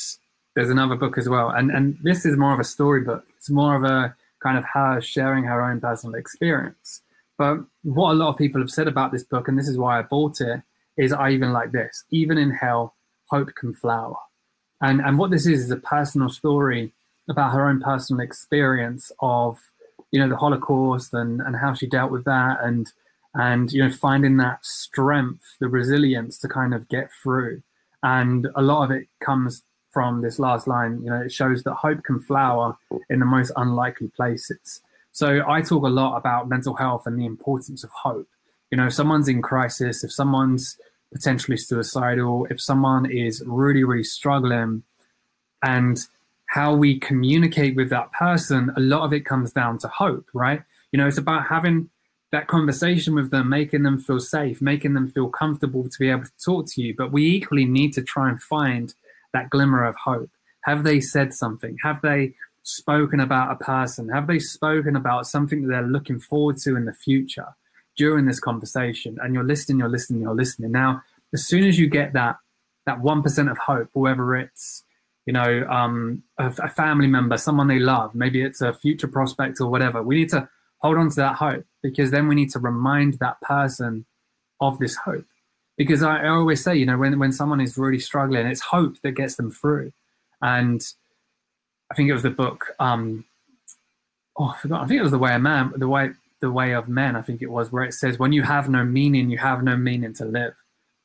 there's 0.56 0.70
another 0.70 0.96
book 0.96 1.18
as 1.18 1.30
well. 1.30 1.50
And 1.50 1.72
and 1.72 1.98
this 2.02 2.26
is 2.26 2.38
more 2.38 2.54
of 2.54 2.60
a 2.60 2.66
story 2.66 3.02
book. 3.02 3.26
It's 3.38 3.50
more 3.50 3.76
of 3.76 3.84
a 3.84 4.16
kind 4.42 4.58
of 4.58 4.66
her 4.74 5.02
sharing 5.02 5.44
her 5.46 5.62
own 5.62 5.80
personal 5.80 6.16
experience. 6.16 7.02
But 7.38 7.60
what 7.84 8.12
a 8.12 8.16
lot 8.16 8.30
of 8.30 8.38
people 8.38 8.62
have 8.62 8.70
said 8.72 8.88
about 8.88 9.12
this 9.12 9.24
book, 9.24 9.48
and 9.48 9.58
this 9.58 9.68
is 9.68 9.78
why 9.78 10.00
I 10.00 10.04
bought 10.04 10.42
it, 10.42 10.62
is 10.98 11.14
I 11.14 11.32
even 11.32 11.52
like 11.54 11.72
this. 11.72 12.04
Even 12.12 12.38
in 12.38 12.52
hell, 12.52 12.96
hope 13.30 13.54
can 13.56 13.74
flower. 13.74 14.18
And 14.82 15.02
and 15.02 15.18
what 15.18 15.32
this 15.32 15.46
is 15.46 15.62
is 15.64 15.72
a 15.72 15.78
personal 15.78 16.30
story 16.30 16.94
about 17.30 17.54
her 17.54 17.70
own 17.70 17.80
personal 17.80 18.22
experience 18.22 19.12
of, 19.20 19.60
you 20.12 20.20
know, 20.20 20.30
the 20.30 20.38
Holocaust 20.38 21.14
and 21.14 21.42
and 21.42 21.56
how 21.56 21.74
she 21.74 21.88
dealt 21.88 22.12
with 22.12 22.26
that 22.26 22.58
and 22.62 22.92
and 23.34 23.72
you 23.72 23.82
know 23.84 23.92
finding 23.92 24.38
that 24.38 24.66
strength 24.66 25.56
the 25.60 25.68
resilience 25.68 26.38
to 26.40 26.48
kind 26.48 26.74
of 26.74 26.88
get 26.90 27.10
through. 27.24 27.62
And 28.04 28.48
a 28.56 28.62
lot 28.62 28.84
of 28.84 28.92
it 28.92 29.08
comes 29.20 29.64
from 29.92 30.22
this 30.22 30.40
last 30.40 30.68
line 30.68 31.02
you 31.04 31.10
know 31.10 31.22
it 31.22 31.32
shows 31.32 31.64
that 31.64 31.74
hope 31.74 32.02
can 32.04 32.20
flower 32.20 32.78
in 33.10 33.20
the 33.20 33.26
most 33.26 33.52
unlikely 33.56 34.10
places. 34.16 34.82
So 35.14 35.44
i 35.48 35.62
talk 35.62 35.84
a 35.84 35.90
lot 35.90 36.18
about 36.18 36.50
mental 36.50 36.76
health 36.76 37.04
and 37.06 37.20
the 37.20 37.26
importance 37.26 37.84
of 37.84 37.92
hope. 37.92 38.28
You 38.70 38.78
know 38.78 38.88
if 38.88 38.94
someone's 38.94 39.28
in 39.28 39.42
crisis 39.42 40.04
if 40.04 40.12
someone's 40.12 40.78
potentially 41.14 41.58
suicidal 41.58 42.48
if 42.50 42.62
someone 42.62 43.10
is 43.10 43.44
really 43.46 43.84
really 43.84 44.04
struggling 44.04 44.84
and 45.64 46.00
how 46.52 46.74
we 46.74 47.00
communicate 47.00 47.76
with 47.76 47.90
that 47.90 48.12
person 48.12 48.72
a 48.78 48.80
lot 48.80 49.04
of 49.04 49.14
it 49.14 49.26
comes 49.26 49.52
down 49.52 49.78
to 49.78 49.88
hope 49.88 50.26
right 50.34 50.62
you 50.92 50.98
know 50.98 51.08
it's 51.08 51.18
about 51.18 51.48
having 51.48 51.90
that 52.32 52.48
conversation 52.48 53.14
with 53.14 53.30
them, 53.30 53.50
making 53.50 53.84
them 53.84 53.98
feel 54.00 54.18
safe, 54.22 54.62
making 54.62 54.94
them 54.94 55.12
feel 55.12 55.28
comfortable 55.28 55.84
to 55.90 56.00
be 56.00 56.10
able 56.10 56.24
to 56.24 56.32
talk 56.42 56.66
to 56.66 56.82
you. 56.82 56.96
But 56.98 57.12
we 57.12 57.26
equally 57.26 57.66
need 57.66 57.92
to 57.96 58.02
try 58.02 58.30
and 58.30 58.42
find 58.42 58.94
that 59.34 59.50
glimmer 59.50 59.84
of 59.86 59.98
hope. 59.98 60.30
Have 60.62 60.86
they 60.86 61.02
said 61.02 61.34
something? 61.34 61.76
Have 61.84 62.02
they 62.02 62.36
spoken 62.64 63.20
about 63.20 63.52
a 63.52 63.62
person? 63.62 64.08
Have 64.08 64.28
they 64.28 64.40
spoken 64.40 64.96
about 64.96 65.28
something 65.28 65.64
that 65.64 65.68
they're 65.68 65.82
looking 65.82 66.22
forward 66.22 66.56
to 66.60 66.78
in 66.78 66.86
the 66.86 66.94
future? 66.94 67.50
during 67.98 68.26
this 68.26 68.40
conversation 68.40 69.18
and 69.22 69.34
you're 69.34 69.44
listening, 69.44 69.80
you're 69.80 69.90
listening, 69.90 70.22
you're 70.22 70.36
listening. 70.36 70.72
Now, 70.72 71.04
as 71.34 71.46
soon 71.46 71.64
as 71.66 71.80
you 71.80 71.88
get 71.88 72.14
that 72.14 72.38
that 72.86 73.00
one 73.00 73.22
percent 73.22 73.50
of 73.50 73.58
hope, 73.58 73.90
whether 73.94 74.36
it's 74.36 74.84
you 75.26 75.34
know 75.34 75.66
um, 75.70 76.24
a, 76.38 76.48
a 76.64 76.70
family 76.70 77.08
member, 77.08 77.38
someone 77.38 77.68
they 77.68 77.80
love, 77.80 78.16
maybe 78.16 78.42
it's 78.42 78.62
a 78.62 78.74
future 78.74 79.08
prospect 79.08 79.62
or 79.62 79.70
whatever, 79.70 80.02
we 80.02 80.16
need 80.16 80.30
to 80.30 80.48
hold 80.80 80.98
on 80.98 81.10
to 81.10 81.16
that 81.16 81.36
hope 81.36 81.66
because 81.82 82.12
then 82.12 82.28
we 82.28 82.36
need 82.36 82.52
to 82.52 82.60
remind 82.60 83.16
that 83.16 83.40
person 83.42 84.06
of 84.60 84.80
this 84.80 84.96
hope. 84.96 85.26
Because 85.78 86.04
I, 86.04 86.24
I 86.24 86.28
always 86.30 86.64
say, 86.64 86.76
you 86.76 86.86
know, 86.86 86.98
when 86.98 87.18
when 87.20 87.32
someone 87.32 87.62
is 87.62 87.78
really 87.78 88.00
struggling, 88.00 88.46
it's 88.46 88.62
hope 88.62 89.02
that 89.02 89.12
gets 89.12 89.36
them 89.36 89.52
through. 89.52 89.94
And 90.42 90.82
I 91.92 91.96
think 91.96 92.10
it 92.10 92.14
was 92.14 92.24
the 92.24 92.30
book. 92.30 92.74
Um, 92.80 93.26
oh, 94.38 94.54
I 94.56 94.58
forgot. 94.58 94.82
I 94.82 94.88
think 94.88 95.00
it 95.00 95.04
was 95.04 95.12
the 95.12 95.20
way 95.20 95.34
of 95.34 95.42
man, 95.42 95.74
the 95.76 95.88
way 95.88 96.12
the 96.40 96.52
way 96.52 96.74
of 96.74 96.90
men. 96.90 97.16
I 97.16 97.22
think 97.22 97.42
it 97.42 97.52
was 97.52 97.72
where 97.72 97.84
it 97.84 97.94
says, 97.94 98.20
"When 98.20 98.34
you 98.34 98.44
have 98.44 98.70
no 98.70 98.84
meaning, 98.84 99.30
you 99.30 99.38
have 99.38 99.64
no 99.64 99.78
meaning 99.78 100.14
to 100.16 100.26
live." 100.26 100.54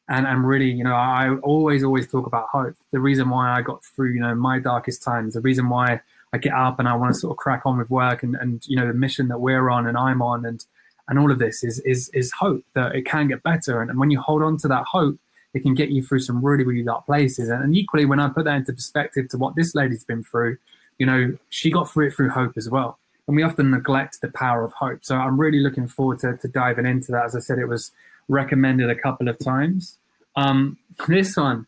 And 0.08 0.26
I'm 0.26 0.46
really, 0.46 0.70
you 0.70 0.84
know, 0.84 0.94
I 0.94 1.34
always 1.42 1.82
always 1.82 2.06
talk 2.08 2.26
about 2.26 2.48
hope. 2.50 2.76
The 2.92 3.00
reason 3.00 3.28
why 3.28 3.50
I 3.50 3.62
got 3.62 3.84
through, 3.84 4.12
you 4.12 4.20
know, 4.20 4.34
my 4.34 4.58
darkest 4.58 5.02
times. 5.02 5.34
The 5.34 5.40
reason 5.40 5.68
why 5.68 6.00
I 6.32 6.38
get 6.38 6.52
up 6.52 6.78
and 6.78 6.88
I 6.88 6.94
want 6.94 7.14
to 7.14 7.20
sort 7.20 7.32
of 7.32 7.38
crack 7.38 7.62
on 7.66 7.78
with 7.78 7.90
work 7.90 8.22
and 8.22 8.36
and 8.36 8.62
you 8.66 8.76
know 8.76 8.86
the 8.86 8.94
mission 8.94 9.28
that 9.28 9.40
we're 9.40 9.70
on 9.70 9.86
and 9.86 9.96
I'm 9.96 10.22
on 10.22 10.44
and 10.44 10.64
and 11.08 11.18
all 11.18 11.30
of 11.30 11.38
this 11.38 11.64
is 11.64 11.80
is 11.80 12.08
is 12.10 12.32
hope 12.32 12.64
that 12.74 12.94
it 12.94 13.02
can 13.02 13.28
get 13.28 13.42
better. 13.42 13.80
And, 13.80 13.90
and 13.90 13.98
when 13.98 14.10
you 14.10 14.20
hold 14.20 14.42
on 14.42 14.56
to 14.58 14.68
that 14.68 14.84
hope, 14.84 15.18
it 15.54 15.62
can 15.62 15.74
get 15.74 15.90
you 15.90 16.02
through 16.02 16.20
some 16.20 16.44
really 16.44 16.64
really 16.64 16.82
dark 16.82 17.06
places. 17.06 17.48
And, 17.48 17.62
and 17.62 17.76
equally, 17.76 18.04
when 18.04 18.20
I 18.20 18.28
put 18.28 18.44
that 18.44 18.56
into 18.56 18.72
perspective 18.72 19.28
to 19.30 19.38
what 19.38 19.56
this 19.56 19.74
lady's 19.74 20.04
been 20.04 20.22
through, 20.22 20.58
you 20.98 21.06
know, 21.06 21.36
she 21.48 21.70
got 21.70 21.90
through 21.90 22.08
it 22.08 22.14
through 22.14 22.30
hope 22.30 22.52
as 22.56 22.68
well. 22.68 22.98
And 23.26 23.36
we 23.36 23.42
often 23.42 23.72
neglect 23.72 24.20
the 24.20 24.28
power 24.28 24.62
of 24.62 24.72
hope. 24.72 25.04
So 25.04 25.16
I'm 25.16 25.38
really 25.40 25.58
looking 25.58 25.88
forward 25.88 26.20
to, 26.20 26.36
to 26.36 26.48
diving 26.48 26.86
into 26.86 27.10
that. 27.12 27.24
As 27.24 27.34
I 27.34 27.40
said, 27.40 27.58
it 27.58 27.66
was 27.66 27.90
recommended 28.28 28.90
a 28.90 28.94
couple 28.94 29.28
of 29.28 29.38
times. 29.38 29.98
Um, 30.36 30.78
this 31.08 31.36
one, 31.36 31.66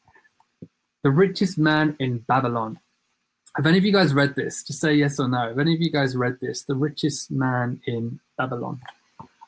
The 1.03 1.11
Richest 1.11 1.59
Man 1.59 1.97
in 1.99 2.19
Babylon. 2.19 2.79
Have 3.57 3.67
any 3.67 3.79
of 3.79 3.85
you 3.85 3.93
guys 3.93 4.15
read 4.15 4.35
this? 4.37 4.63
Just 4.63 4.81
say 4.81 4.95
yes 4.95 5.19
or 5.19 5.29
no. 5.29 5.49
Have 5.49 5.59
any 5.59 5.75
of 5.75 5.81
you 5.81 5.91
guys 5.91 6.17
read 6.17 6.39
this? 6.41 6.63
The 6.63 6.75
Richest 6.75 7.31
Man 7.31 7.81
in 7.87 8.21
Babylon. 8.37 8.81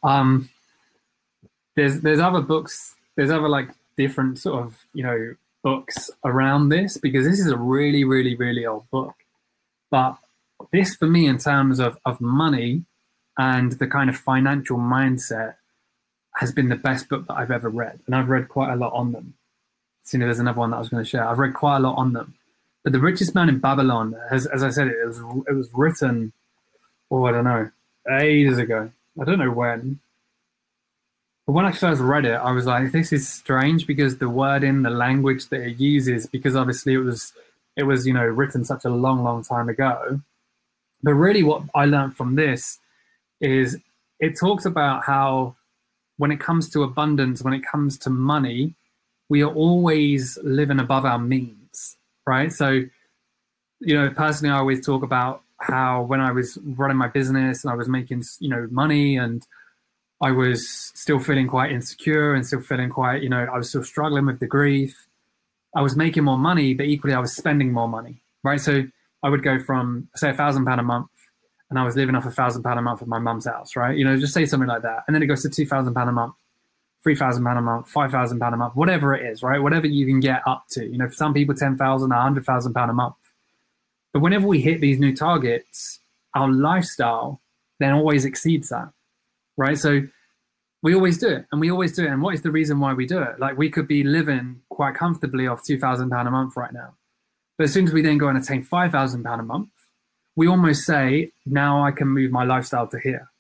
Um, 0.03 0.49
there's 1.77 2.01
there's 2.01 2.21
other 2.21 2.41
books. 2.41 2.95
There's 3.17 3.31
other 3.31 3.49
like 3.49 3.69
different 3.97 4.39
sort 4.39 4.65
of 4.65 4.77
you 4.95 5.03
know 5.03 5.35
books 5.63 6.11
around 6.25 6.71
this 6.71 6.97
because 6.97 7.27
this 7.27 7.39
is 7.39 7.49
a 7.49 7.57
really 7.57 8.05
really 8.05 8.35
really 8.35 8.67
old 8.67 8.91
book. 8.91 9.15
But 9.91 10.17
this 10.73 10.95
for 10.95 11.07
me 11.07 11.27
in 11.27 11.39
terms 11.39 11.79
of, 11.79 11.99
of 12.05 12.21
money 12.21 12.85
and 13.39 13.73
the 13.73 13.87
kind 13.87 14.11
of 14.11 14.17
financial 14.17 14.79
mindset 14.79 15.55
has 16.37 16.53
been 16.53 16.69
the 16.69 16.77
best 16.77 17.09
book 17.09 17.27
that 17.27 17.35
I've 17.35 17.51
ever 17.51 17.69
read. 17.69 18.01
And 18.07 18.15
I've 18.15 18.29
read 18.29 18.49
quite 18.49 18.73
a 18.73 18.77
lot 18.77 18.93
on 18.93 19.13
them. 19.13 19.35
See, 20.05 20.19
there's 20.19 20.39
another 20.39 20.59
one 20.59 20.71
that 20.71 20.77
I 20.77 20.81
was 20.81 20.89
going 20.89 21.05
to 21.05 21.09
share. 21.09 21.27
I've 21.27 21.39
read 21.39 21.55
quite 21.55 21.77
a 21.77 21.81
lot 21.81 21.97
on 21.97 22.13
them. 22.13 22.35
But 22.83 22.93
The 22.93 23.01
Richest 23.01 23.35
Man 23.35 23.49
in 23.49 23.59
Babylon, 23.59 24.17
has, 24.31 24.47
as 24.47 24.63
I 24.63 24.71
said, 24.71 24.89
it 24.89 25.07
was, 25.07 25.19
it 25.49 25.53
was 25.53 25.69
written, 25.73 26.33
oh, 27.11 27.27
I 27.27 27.33
don't 27.33 27.45
know, 27.45 27.71
ages 28.11 28.59
ago. 28.59 28.91
I 29.21 29.25
don't 29.25 29.39
know 29.39 29.51
when. 29.51 30.01
But 31.47 31.53
when 31.53 31.67
I 31.67 31.73
first 31.73 32.01
read 32.01 32.25
it, 32.25 32.35
I 32.35 32.53
was 32.53 32.67
like, 32.67 32.93
this 32.93 33.13
is 33.13 33.29
strange 33.29 33.87
because 33.87 34.19
the 34.19 34.31
wording, 34.31 34.83
the 34.83 34.91
language 34.91 35.49
that 35.49 35.61
it 35.61 35.79
uses, 35.79 36.27
because 36.27 36.57
obviously 36.57 36.95
it 36.95 36.99
was– 36.99 37.33
it 37.77 37.85
was 37.85 38.07
you 38.07 38.13
know 38.13 38.25
written 38.25 38.65
such 38.65 38.85
a 38.85 38.91
long 38.91 39.23
long 39.23 39.43
time 39.43 39.69
ago 39.69 40.21
but 41.03 41.15
really 41.15 41.43
what 41.43 41.63
i 41.75 41.85
learned 41.85 42.17
from 42.17 42.35
this 42.35 42.79
is 43.41 43.79
it 44.19 44.39
talks 44.39 44.65
about 44.65 45.05
how 45.05 45.55
when 46.21 46.31
it 46.31 46.41
comes 46.41 46.69
to 46.69 46.83
abundance 46.83 47.43
when 47.43 47.55
it 47.55 47.63
comes 47.71 47.99
to 47.99 48.11
money 48.11 48.75
we 49.29 49.43
are 49.43 49.53
always 49.53 50.39
living 50.43 50.81
above 50.81 51.05
our 51.05 51.19
means 51.19 51.97
right 52.27 52.53
so 52.53 52.83
you 53.81 53.95
know 53.95 54.11
personally 54.11 54.53
i 54.53 54.59
always 54.59 54.85
talk 54.85 55.03
about 55.03 55.43
how 55.61 56.03
when 56.03 56.21
i 56.21 56.31
was 56.31 56.59
running 56.65 56.97
my 56.97 57.09
business 57.09 57.65
and 57.65 57.73
i 57.73 57.77
was 57.77 57.89
making 57.89 58.23
you 58.39 58.49
know 58.49 58.67
money 58.71 59.17
and 59.17 59.47
i 60.21 60.31
was 60.31 60.69
still 60.95 61.19
feeling 61.19 61.49
quite 61.49 61.73
insecure 61.73 62.35
and 62.35 62.47
still 62.47 62.61
feeling 62.61 62.91
quite 62.91 63.23
you 63.23 63.29
know 63.29 63.47
i 63.53 63.57
was 63.57 63.69
still 63.69 63.85
struggling 63.85 64.27
with 64.27 64.41
the 64.41 64.47
grief 64.47 65.07
I 65.75 65.83
was 65.83 65.97
making 65.97 66.25
more 66.25 66.39
money, 66.39 66.75
but 66.75 66.87
equally 66.87 67.15
I 67.15 67.21
was 67.21 67.35
spending 67.35 67.73
more 67.73 67.89
money, 67.89 68.23
right? 68.43 68.61
So 68.61 68.85
I 69.23 69.29
would 69.29 69.43
go 69.43 69.61
from 69.61 70.09
say 70.17 70.31
a 70.31 70.35
thousand 70.35 70.65
pound 70.65 70.81
a 70.81 70.85
month, 70.85 71.11
and 71.71 71.79
I 71.79 71.85
was 71.85 71.97
living 71.97 72.15
off 72.15 72.27
a 72.27 72.31
thousand 72.31 72.63
pound 72.63 72.79
a 72.79 72.83
month 72.83 73.01
at 73.01 73.09
my 73.09 73.19
mum's 73.19 73.47
house, 73.47 73.77
right? 73.77 73.97
You 73.97 74.05
know, 74.05 74.19
just 74.19 74.35
say 74.35 74.45
something 74.45 74.69
like 74.69 74.83
that, 74.83 75.05
and 75.07 75.15
then 75.15 75.23
it 75.23 75.27
goes 75.27 75.43
to 75.43 75.51
two 75.51 75.67
thousand 75.67 75.95
pound 75.95 76.09
a 76.09 76.13
month, 76.13 76.35
three 77.03 77.17
thousand 77.17 77.45
pound 77.45 77.59
a 77.59 77.63
month, 77.63 77.89
five 77.89 78.11
thousand 78.11 78.41
pound 78.41 78.55
a 78.55 78.59
month, 78.59 78.77
whatever 78.77 79.15
it 79.15 79.25
is, 79.25 79.43
right? 79.43 79.63
Whatever 79.63 79.87
you 79.87 80.07
can 80.07 80.21
get 80.21 80.43
up 80.47 80.67
to. 80.71 80.85
You 80.85 80.99
know, 80.99 81.07
for 81.07 81.15
some 81.15 81.33
people, 81.33 81.55
ten 81.55 81.77
thousand, 81.77 82.13
a 82.13 82.21
hundred 82.21 82.45
thousand 82.45 82.75
pound 82.75 82.91
a 82.91 82.95
month. 82.95 83.15
But 84.13 84.21
whenever 84.21 84.47
we 84.47 84.61
hit 84.61 84.81
these 84.81 84.99
new 84.99 85.15
targets, 85.15 86.01
our 86.35 86.51
lifestyle 86.51 87.41
then 87.79 87.95
always 87.95 88.25
exceeds 88.25 88.69
that, 88.69 88.91
right? 89.57 89.79
So 89.79 90.03
we 90.83 90.95
always 90.95 91.19
do 91.19 91.29
it 91.29 91.47
and 91.53 91.61
we 91.61 91.71
always 91.71 91.93
do 91.93 92.05
it 92.05 92.11
and 92.11 92.23
what 92.23 92.35
is 92.35 92.43
the 92.43 92.51
reason 92.51 92.81
why 92.81 92.93
we 92.93 93.07
do 93.07 93.21
it 93.21 93.39
like 93.39 93.57
we 93.59 93.71
could 93.71 93.87
be 93.87 94.03
living 94.03 94.61
quite 94.71 94.95
comfortably 94.95 95.47
off 95.47 95.63
2000 95.65 96.11
pound 96.11 96.29
a 96.29 96.31
month 96.31 96.57
right 96.57 96.73
now 96.73 96.95
but 97.59 97.65
as 97.65 97.73
soon 97.73 97.87
as 97.87 97.93
we 97.93 98.03
then 98.03 98.19
go 98.19 98.29
and 98.29 98.39
attain 98.39 98.63
5000 98.63 99.23
pound 99.23 99.41
a 99.41 99.45
month 99.45 99.69
we 100.37 100.49
almost 100.49 100.85
say 100.85 101.31
now 101.47 101.85
i 101.85 101.91
can 101.91 102.09
move 102.09 102.31
my 102.31 102.45
lifestyle 102.45 102.87
to 102.87 102.99
here 102.99 103.31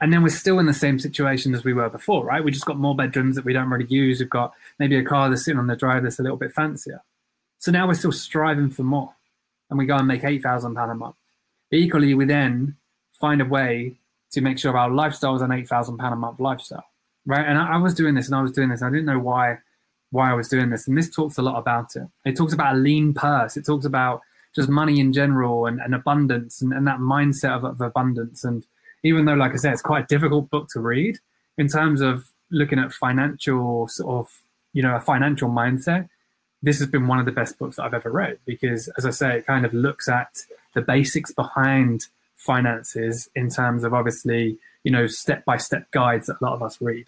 and 0.00 0.12
then 0.12 0.22
we're 0.22 0.28
still 0.28 0.58
in 0.58 0.66
the 0.66 0.74
same 0.74 0.98
situation 0.98 1.54
as 1.54 1.64
we 1.64 1.72
were 1.72 1.88
before 1.88 2.24
right 2.24 2.44
we 2.44 2.50
just 2.50 2.66
got 2.66 2.78
more 2.78 2.96
bedrooms 2.96 3.36
that 3.36 3.44
we 3.44 3.52
don't 3.52 3.70
really 3.70 3.86
use 3.86 4.20
we've 4.20 4.30
got 4.30 4.52
maybe 4.78 4.96
a 4.96 5.04
car 5.04 5.28
that's 5.28 5.44
sitting 5.44 5.58
on 5.58 5.66
the 5.66 5.76
drive 5.76 6.02
that's 6.02 6.18
a 6.18 6.22
little 6.22 6.36
bit 6.36 6.52
fancier 6.52 7.02
so 7.58 7.70
now 7.70 7.86
we're 7.86 7.94
still 7.94 8.12
striving 8.12 8.70
for 8.70 8.82
more 8.82 9.14
and 9.70 9.78
we 9.78 9.86
go 9.86 9.96
and 9.96 10.08
make 10.08 10.24
8000 10.24 10.74
pound 10.74 10.90
a 10.90 10.94
month 10.94 11.16
equally 11.70 12.14
we 12.14 12.24
then 12.24 12.76
find 13.18 13.40
a 13.40 13.44
way 13.44 13.96
to 14.34 14.40
make 14.40 14.58
sure 14.58 14.76
our 14.76 14.90
lifestyle 14.90 15.34
is 15.36 15.42
an 15.42 15.52
eight 15.52 15.68
thousand 15.68 15.96
pound 15.96 16.12
a 16.12 16.16
month 16.16 16.40
lifestyle, 16.40 16.84
right? 17.24 17.46
And 17.46 17.56
I, 17.56 17.74
I, 17.74 17.76
was 17.78 17.94
doing 17.94 18.14
this, 18.14 18.26
and 18.26 18.34
I 18.34 18.42
was 18.42 18.52
doing 18.52 18.68
this. 18.68 18.82
I 18.82 18.90
didn't 18.90 19.06
know 19.06 19.18
why 19.18 19.58
why 20.10 20.30
I 20.30 20.34
was 20.34 20.48
doing 20.48 20.70
this, 20.70 20.86
and 20.86 20.96
this 20.96 21.08
talks 21.08 21.38
a 21.38 21.42
lot 21.42 21.58
about 21.58 21.96
it. 21.96 22.06
It 22.24 22.36
talks 22.36 22.52
about 22.52 22.74
a 22.74 22.78
lean 22.78 23.14
purse. 23.14 23.56
It 23.56 23.64
talks 23.64 23.86
about 23.86 24.20
just 24.54 24.68
money 24.68 25.00
in 25.00 25.12
general 25.12 25.66
and, 25.66 25.80
and 25.80 25.94
abundance 25.94 26.62
and, 26.62 26.72
and 26.72 26.86
that 26.86 26.98
mindset 26.98 27.56
of, 27.56 27.64
of 27.64 27.80
abundance. 27.80 28.44
And 28.44 28.66
even 29.02 29.24
though, 29.24 29.34
like 29.34 29.52
I 29.52 29.56
said, 29.56 29.72
it's 29.72 29.82
quite 29.82 30.04
a 30.04 30.06
difficult 30.06 30.50
book 30.50 30.68
to 30.70 30.80
read 30.80 31.18
in 31.58 31.68
terms 31.68 32.00
of 32.00 32.30
looking 32.50 32.78
at 32.78 32.92
financial 32.92 33.88
sort 33.88 34.26
of 34.26 34.30
you 34.72 34.82
know 34.82 34.94
a 34.94 35.00
financial 35.00 35.48
mindset 35.48 36.08
this 36.64 36.78
has 36.78 36.88
been 36.88 37.06
one 37.06 37.18
of 37.18 37.26
the 37.26 37.32
best 37.32 37.58
books 37.58 37.76
that 37.76 37.84
I've 37.84 37.94
ever 37.94 38.10
read 38.10 38.38
because, 38.46 38.88
as 38.96 39.04
I 39.04 39.10
say, 39.10 39.36
it 39.36 39.46
kind 39.46 39.66
of 39.66 39.74
looks 39.74 40.08
at 40.08 40.46
the 40.72 40.80
basics 40.80 41.30
behind 41.30 42.06
finances 42.36 43.28
in 43.34 43.50
terms 43.50 43.84
of 43.84 43.92
obviously, 43.92 44.56
you 44.82 44.90
know, 44.90 45.06
step 45.06 45.44
by 45.44 45.58
step 45.58 45.90
guides 45.90 46.26
that 46.26 46.40
a 46.40 46.44
lot 46.44 46.54
of 46.54 46.62
us 46.62 46.80
read. 46.80 47.06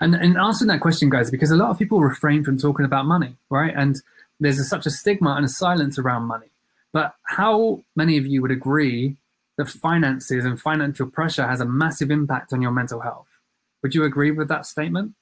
And, 0.00 0.16
and 0.16 0.36
answering 0.36 0.68
that 0.68 0.80
question, 0.80 1.08
guys, 1.08 1.30
because 1.30 1.52
a 1.52 1.56
lot 1.56 1.70
of 1.70 1.78
people 1.78 2.00
refrain 2.00 2.42
from 2.42 2.58
talking 2.58 2.84
about 2.84 3.06
money, 3.06 3.36
right? 3.48 3.72
And 3.74 4.02
there's 4.40 4.58
a, 4.58 4.64
such 4.64 4.86
a 4.86 4.90
stigma 4.90 5.32
and 5.32 5.44
a 5.44 5.48
silence 5.48 5.98
around 5.98 6.24
money. 6.24 6.48
But 6.92 7.14
how 7.24 7.82
many 7.96 8.16
of 8.16 8.26
you 8.26 8.42
would 8.42 8.50
agree 8.50 9.16
that 9.56 9.68
finances 9.68 10.44
and 10.44 10.60
financial 10.60 11.06
pressure 11.06 11.46
has 11.46 11.60
a 11.60 11.66
massive 11.66 12.10
impact 12.10 12.52
on 12.52 12.62
your 12.62 12.70
mental 12.70 13.00
health? 13.00 13.28
Would 13.82 13.94
you 13.94 14.04
agree 14.04 14.30
with 14.30 14.48
that 14.48 14.66
statement? 14.66 15.14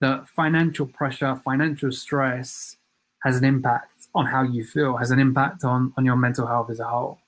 That 0.00 0.28
financial 0.28 0.86
pressure, 0.86 1.40
financial 1.44 1.90
stress 1.90 2.76
has 3.22 3.36
an 3.36 3.44
impact 3.44 4.08
on 4.14 4.26
how 4.26 4.42
you 4.42 4.64
feel, 4.64 4.96
has 4.96 5.10
an 5.10 5.18
impact 5.18 5.64
on, 5.64 5.92
on 5.96 6.04
your 6.04 6.16
mental 6.16 6.46
health 6.46 6.70
as 6.70 6.80
a 6.80 6.84
whole. 6.84 7.18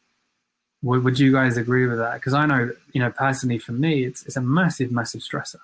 Would, 0.82 1.02
would 1.04 1.18
you 1.18 1.32
guys 1.32 1.56
agree 1.56 1.86
with 1.86 1.98
that? 1.98 2.14
Because 2.14 2.34
I 2.34 2.46
know, 2.46 2.70
you 2.92 3.00
know, 3.00 3.10
personally 3.10 3.58
for 3.58 3.72
me, 3.72 4.04
it's 4.04 4.24
it's 4.26 4.36
a 4.36 4.40
massive, 4.40 4.92
massive 4.92 5.22
stressor. 5.22 5.60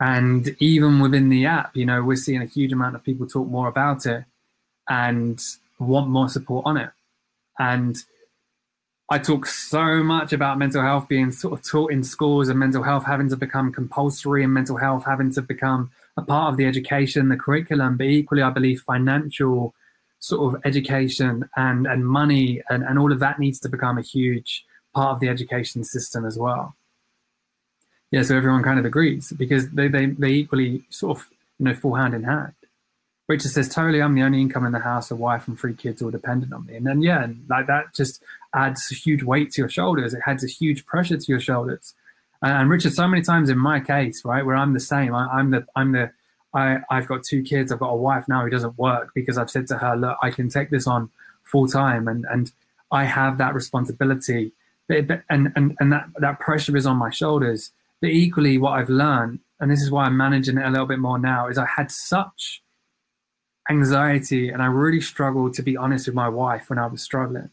And 0.00 0.54
even 0.58 0.98
within 1.00 1.28
the 1.28 1.46
app, 1.46 1.76
you 1.76 1.86
know, 1.86 2.02
we're 2.02 2.16
seeing 2.16 2.42
a 2.42 2.46
huge 2.46 2.72
amount 2.72 2.96
of 2.96 3.04
people 3.04 3.26
talk 3.26 3.48
more 3.48 3.68
about 3.68 4.04
it 4.06 4.24
and 4.88 5.40
want 5.78 6.08
more 6.08 6.28
support 6.28 6.66
on 6.66 6.76
it. 6.76 6.90
And 7.58 7.96
I 9.10 9.18
talk 9.18 9.46
so 9.46 10.02
much 10.02 10.32
about 10.32 10.58
mental 10.58 10.82
health 10.82 11.08
being 11.08 11.30
sort 11.30 11.58
of 11.58 11.64
taught 11.64 11.92
in 11.92 12.02
schools 12.02 12.48
and 12.48 12.58
mental 12.58 12.82
health 12.82 13.04
having 13.04 13.28
to 13.28 13.36
become 13.36 13.72
compulsory 13.72 14.42
and 14.42 14.52
mental 14.52 14.78
health 14.78 15.04
having 15.04 15.30
to 15.32 15.42
become 15.42 15.90
a 16.16 16.22
part 16.22 16.52
of 16.52 16.56
the 16.56 16.64
education, 16.64 17.28
the 17.28 17.36
curriculum. 17.36 17.96
But 17.96 18.06
equally, 18.06 18.42
I 18.42 18.50
believe 18.50 18.80
financial 18.80 19.74
sort 20.20 20.54
of 20.54 20.62
education 20.64 21.48
and, 21.54 21.86
and 21.86 22.06
money 22.06 22.62
and, 22.70 22.82
and 22.82 22.98
all 22.98 23.12
of 23.12 23.20
that 23.20 23.38
needs 23.38 23.60
to 23.60 23.68
become 23.68 23.98
a 23.98 24.02
huge 24.02 24.64
part 24.94 25.12
of 25.12 25.20
the 25.20 25.28
education 25.28 25.84
system 25.84 26.24
as 26.24 26.38
well. 26.38 26.74
Yeah, 28.10 28.22
so 28.22 28.36
everyone 28.36 28.62
kind 28.62 28.78
of 28.78 28.86
agrees 28.86 29.32
because 29.36 29.68
they, 29.70 29.88
they, 29.88 30.06
they 30.06 30.30
equally 30.30 30.84
sort 30.88 31.18
of 31.18 31.26
you 31.58 31.66
know 31.66 31.74
fall 31.74 31.96
hand 31.96 32.14
in 32.14 32.22
hand. 32.22 32.54
Richard 33.26 33.50
says, 33.50 33.68
totally, 33.68 34.02
I'm 34.02 34.14
the 34.14 34.22
only 34.22 34.40
income 34.40 34.66
in 34.66 34.72
the 34.72 34.80
house, 34.80 35.10
a 35.10 35.16
wife 35.16 35.48
and 35.48 35.58
three 35.58 35.74
kids 35.74 36.02
all 36.02 36.10
dependent 36.10 36.52
on 36.52 36.66
me. 36.66 36.76
And 36.76 36.86
then, 36.86 37.00
yeah, 37.00 37.24
and 37.24 37.44
like 37.48 37.66
that 37.68 37.94
just 37.94 38.22
adds 38.54 38.90
a 38.92 38.94
huge 38.94 39.22
weight 39.22 39.50
to 39.52 39.62
your 39.62 39.68
shoulders. 39.70 40.12
It 40.12 40.20
adds 40.26 40.44
a 40.44 40.48
huge 40.48 40.84
pressure 40.84 41.16
to 41.16 41.26
your 41.26 41.40
shoulders. 41.40 41.94
And, 42.42 42.68
Richard, 42.68 42.92
so 42.92 43.08
many 43.08 43.22
times 43.22 43.48
in 43.48 43.56
my 43.56 43.80
case, 43.80 44.22
right, 44.24 44.44
where 44.44 44.56
I'm 44.56 44.74
the 44.74 44.80
same, 44.80 45.14
I, 45.14 45.26
I'm 45.28 45.50
the, 45.50 45.66
I'm 45.74 45.92
the, 45.92 46.12
I, 46.52 46.80
I've 46.90 47.08
got 47.08 47.24
two 47.24 47.42
kids, 47.42 47.72
I've 47.72 47.78
got 47.78 47.88
a 47.88 47.96
wife 47.96 48.28
now 48.28 48.42
who 48.42 48.50
doesn't 48.50 48.78
work 48.78 49.12
because 49.14 49.38
I've 49.38 49.50
said 49.50 49.66
to 49.68 49.78
her, 49.78 49.96
look, 49.96 50.18
I 50.22 50.30
can 50.30 50.50
take 50.50 50.68
this 50.68 50.86
on 50.86 51.10
full 51.42 51.68
time, 51.68 52.08
and 52.08 52.26
and 52.30 52.52
I 52.90 53.04
have 53.04 53.38
that 53.38 53.54
responsibility, 53.54 54.52
and 54.88 55.22
and 55.30 55.76
and 55.80 55.92
that 55.92 56.08
that 56.18 56.40
pressure 56.40 56.76
is 56.76 56.86
on 56.86 56.96
my 56.96 57.10
shoulders. 57.10 57.72
But 58.00 58.10
equally, 58.10 58.58
what 58.58 58.72
I've 58.72 58.90
learned, 58.90 59.40
and 59.58 59.70
this 59.70 59.80
is 59.80 59.90
why 59.90 60.04
I'm 60.04 60.16
managing 60.16 60.58
it 60.58 60.66
a 60.66 60.70
little 60.70 60.86
bit 60.86 60.98
more 60.98 61.18
now, 61.18 61.48
is 61.48 61.58
I 61.58 61.66
had 61.66 61.90
such 61.90 62.62
anxiety, 63.70 64.50
and 64.50 64.62
I 64.62 64.66
really 64.66 65.00
struggled 65.00 65.54
to 65.54 65.62
be 65.62 65.76
honest 65.76 66.06
with 66.06 66.14
my 66.14 66.28
wife 66.28 66.68
when 66.68 66.78
I 66.78 66.86
was 66.86 67.02
struggling. 67.02 67.50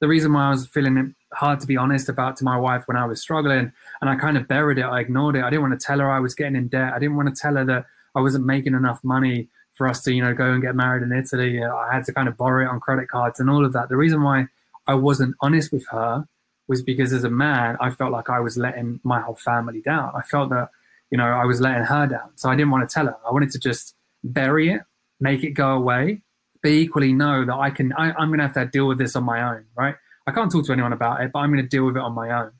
The 0.00 0.08
reason 0.08 0.32
why 0.32 0.46
I 0.46 0.50
was 0.50 0.66
feeling 0.68 0.96
it 0.96 1.06
hard 1.34 1.60
to 1.60 1.66
be 1.66 1.76
honest 1.76 2.08
about 2.08 2.36
to 2.36 2.44
my 2.44 2.56
wife 2.56 2.84
when 2.86 2.96
I 2.96 3.04
was 3.04 3.20
struggling, 3.20 3.72
and 4.00 4.10
I 4.10 4.14
kind 4.16 4.36
of 4.36 4.46
buried 4.46 4.78
it, 4.78 4.82
I 4.82 5.00
ignored 5.00 5.36
it. 5.36 5.42
I 5.42 5.50
didn't 5.50 5.62
want 5.62 5.80
to 5.80 5.84
tell 5.84 5.98
her 5.98 6.10
I 6.10 6.20
was 6.20 6.34
getting 6.34 6.56
in 6.56 6.68
debt. 6.68 6.92
I 6.92 6.98
didn't 6.98 7.16
want 7.16 7.34
to 7.34 7.40
tell 7.40 7.56
her 7.56 7.64
that 7.64 7.86
I 8.14 8.20
wasn't 8.20 8.46
making 8.46 8.74
enough 8.74 9.02
money 9.02 9.48
for 9.74 9.88
us 9.88 10.02
to, 10.02 10.12
you 10.12 10.22
know, 10.22 10.34
go 10.34 10.52
and 10.52 10.62
get 10.62 10.74
married 10.74 11.02
in 11.02 11.12
Italy. 11.12 11.62
I 11.62 11.92
had 11.92 12.04
to 12.04 12.12
kind 12.12 12.28
of 12.28 12.36
borrow 12.36 12.64
it 12.64 12.68
on 12.68 12.80
credit 12.80 13.08
cards 13.08 13.38
and 13.38 13.48
all 13.48 13.64
of 13.64 13.72
that. 13.72 13.88
The 13.88 13.96
reason 13.96 14.22
why 14.22 14.46
I 14.86 14.94
wasn't 14.94 15.36
honest 15.40 15.72
with 15.72 15.86
her 15.90 16.26
was 16.66 16.82
because 16.82 17.12
as 17.12 17.24
a 17.24 17.30
man, 17.30 17.76
I 17.80 17.90
felt 17.90 18.12
like 18.12 18.28
I 18.28 18.40
was 18.40 18.56
letting 18.56 19.00
my 19.02 19.20
whole 19.20 19.36
family 19.36 19.80
down. 19.80 20.12
I 20.16 20.22
felt 20.22 20.50
that, 20.50 20.70
you 21.10 21.18
know, 21.18 21.24
I 21.24 21.44
was 21.44 21.60
letting 21.60 21.84
her 21.84 22.06
down. 22.06 22.30
So 22.36 22.50
I 22.50 22.56
didn't 22.56 22.70
want 22.70 22.88
to 22.88 22.92
tell 22.92 23.06
her. 23.06 23.16
I 23.26 23.32
wanted 23.32 23.50
to 23.52 23.58
just 23.58 23.94
bury 24.24 24.70
it 24.70 24.82
make 25.20 25.44
it 25.44 25.50
go 25.50 25.70
away, 25.70 26.22
but 26.62 26.70
equally 26.70 27.12
know 27.12 27.44
that 27.44 27.54
I 27.54 27.70
can. 27.70 27.92
I, 27.94 28.10
am 28.20 28.28
going 28.28 28.38
to 28.38 28.44
have 28.44 28.54
to 28.54 28.66
deal 28.66 28.86
with 28.86 28.98
this 28.98 29.16
on 29.16 29.24
my 29.24 29.42
own, 29.42 29.64
right? 29.76 29.94
I 30.26 30.32
can't 30.32 30.50
talk 30.50 30.66
to 30.66 30.72
anyone 30.72 30.92
about 30.92 31.22
it, 31.22 31.30
but 31.32 31.40
I'm 31.40 31.50
going 31.50 31.62
to 31.62 31.68
deal 31.68 31.86
with 31.86 31.96
it 31.96 32.02
on 32.02 32.12
my 32.12 32.30
own. 32.30 32.52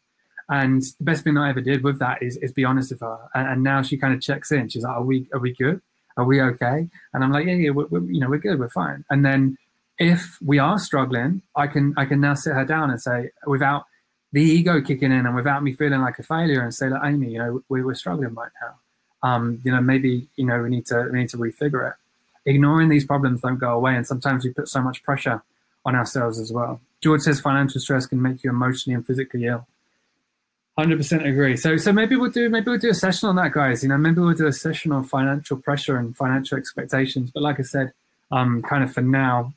And 0.49 0.83
the 0.83 1.05
best 1.05 1.25
thing 1.25 1.37
I 1.37 1.51
ever 1.51 1.61
did 1.61 1.85
with 1.85 1.99
that 1.99 2.23
is, 2.23 2.39
is 2.39 2.53
be 2.53 2.65
honest 2.65 2.91
with 2.91 3.01
her. 3.01 3.19
And, 3.35 3.49
and 3.49 3.63
now 3.63 3.83
she 3.83 3.99
kind 3.99 4.15
of 4.15 4.23
checks 4.23 4.51
in. 4.51 4.69
She's 4.69 4.83
like, 4.83 4.95
"Are 4.97 5.03
we 5.03 5.27
are 5.33 5.41
we 5.41 5.53
good? 5.53 5.81
Are 6.17 6.25
we 6.25 6.41
okay?" 6.41 6.89
And 7.13 7.25
I'm 7.25 7.31
like, 7.31 7.47
"Yeah, 7.47 7.55
yeah, 7.55 7.71
we're, 7.71 7.87
we're, 7.87 8.11
you 8.11 8.21
know, 8.21 8.29
we're 8.29 8.39
good, 8.39 8.59
we're 8.59 8.71
fine." 8.71 9.05
And 9.11 9.25
then 9.25 9.59
if 9.99 10.39
we 10.41 10.59
are 10.59 10.79
struggling, 10.79 11.43
I 11.55 11.67
can 11.67 11.93
I 11.97 12.07
can 12.07 12.21
now 12.21 12.35
sit 12.35 12.55
her 12.55 12.65
down 12.65 12.91
and 12.91 13.01
say, 13.01 13.31
without 13.47 13.85
the 14.33 14.43
ego 14.43 14.81
kicking 14.81 15.13
in 15.13 15.27
and 15.27 15.35
without 15.35 15.63
me 15.63 15.73
feeling 15.75 16.01
like 16.01 16.19
a 16.19 16.23
failure, 16.23 16.63
and 16.63 16.73
say, 16.73 16.89
"Like 16.89 17.03
Amy, 17.05 17.33
you 17.33 17.39
know, 17.39 17.63
we, 17.69 17.83
we're 17.83 17.95
struggling 17.95 18.35
right 18.35 18.53
now. 18.63 19.29
Um, 19.29 19.61
you 19.65 19.73
know, 19.73 19.83
maybe 19.83 20.29
you 20.37 20.47
know 20.47 20.63
we 20.63 20.71
need 20.71 20.87
to 20.87 21.09
we 21.13 21.19
need 21.19 21.29
to 21.31 21.37
refigure 21.37 21.91
it." 21.91 21.97
Ignoring 22.49 22.89
these 22.89 23.05
problems 23.05 23.43
don't 23.43 23.59
go 23.59 23.73
away. 23.73 23.95
And 23.95 24.07
sometimes 24.07 24.45
we 24.45 24.51
put 24.51 24.69
so 24.69 24.81
much 24.81 25.03
pressure 25.03 25.43
on 25.85 25.95
ourselves 25.95 26.41
as 26.41 26.53
well. 26.53 26.81
George 27.01 27.21
says 27.21 27.41
financial 27.41 27.81
stress 27.81 28.07
can 28.07 28.21
make 28.21 28.43
you 28.43 28.51
emotionally 28.51 28.95
and 28.95 29.07
physically 29.07 29.45
ill. 29.45 29.67
100% 30.79 31.27
agree. 31.27 31.57
So, 31.57 31.77
so 31.77 31.93
maybe 31.93 32.17
we'll 32.17 32.31
do 32.31 32.49
maybe 32.49 32.71
we'll 32.71 32.79
do 32.79 32.91
a 32.91 32.95
session 32.95 33.29
on 33.29 33.37
that, 33.37 33.53
guys. 33.53 33.83
You 33.83 33.89
know, 33.89 33.99
maybe 33.99 34.21
we'll 34.21 34.35
do 34.35 34.47
a 34.47 34.53
session 34.53 34.93
on 34.93 35.05
financial 35.05 35.57
pressure 35.57 35.97
and 35.97 36.17
financial 36.17 36.57
expectations. 36.57 37.31
But 37.33 37.43
like 37.43 37.59
I 37.59 37.65
said, 37.65 37.93
um, 38.31 38.63
kind 38.63 38.85
of 38.85 38.93
for 38.93 39.01
now, 39.01 39.53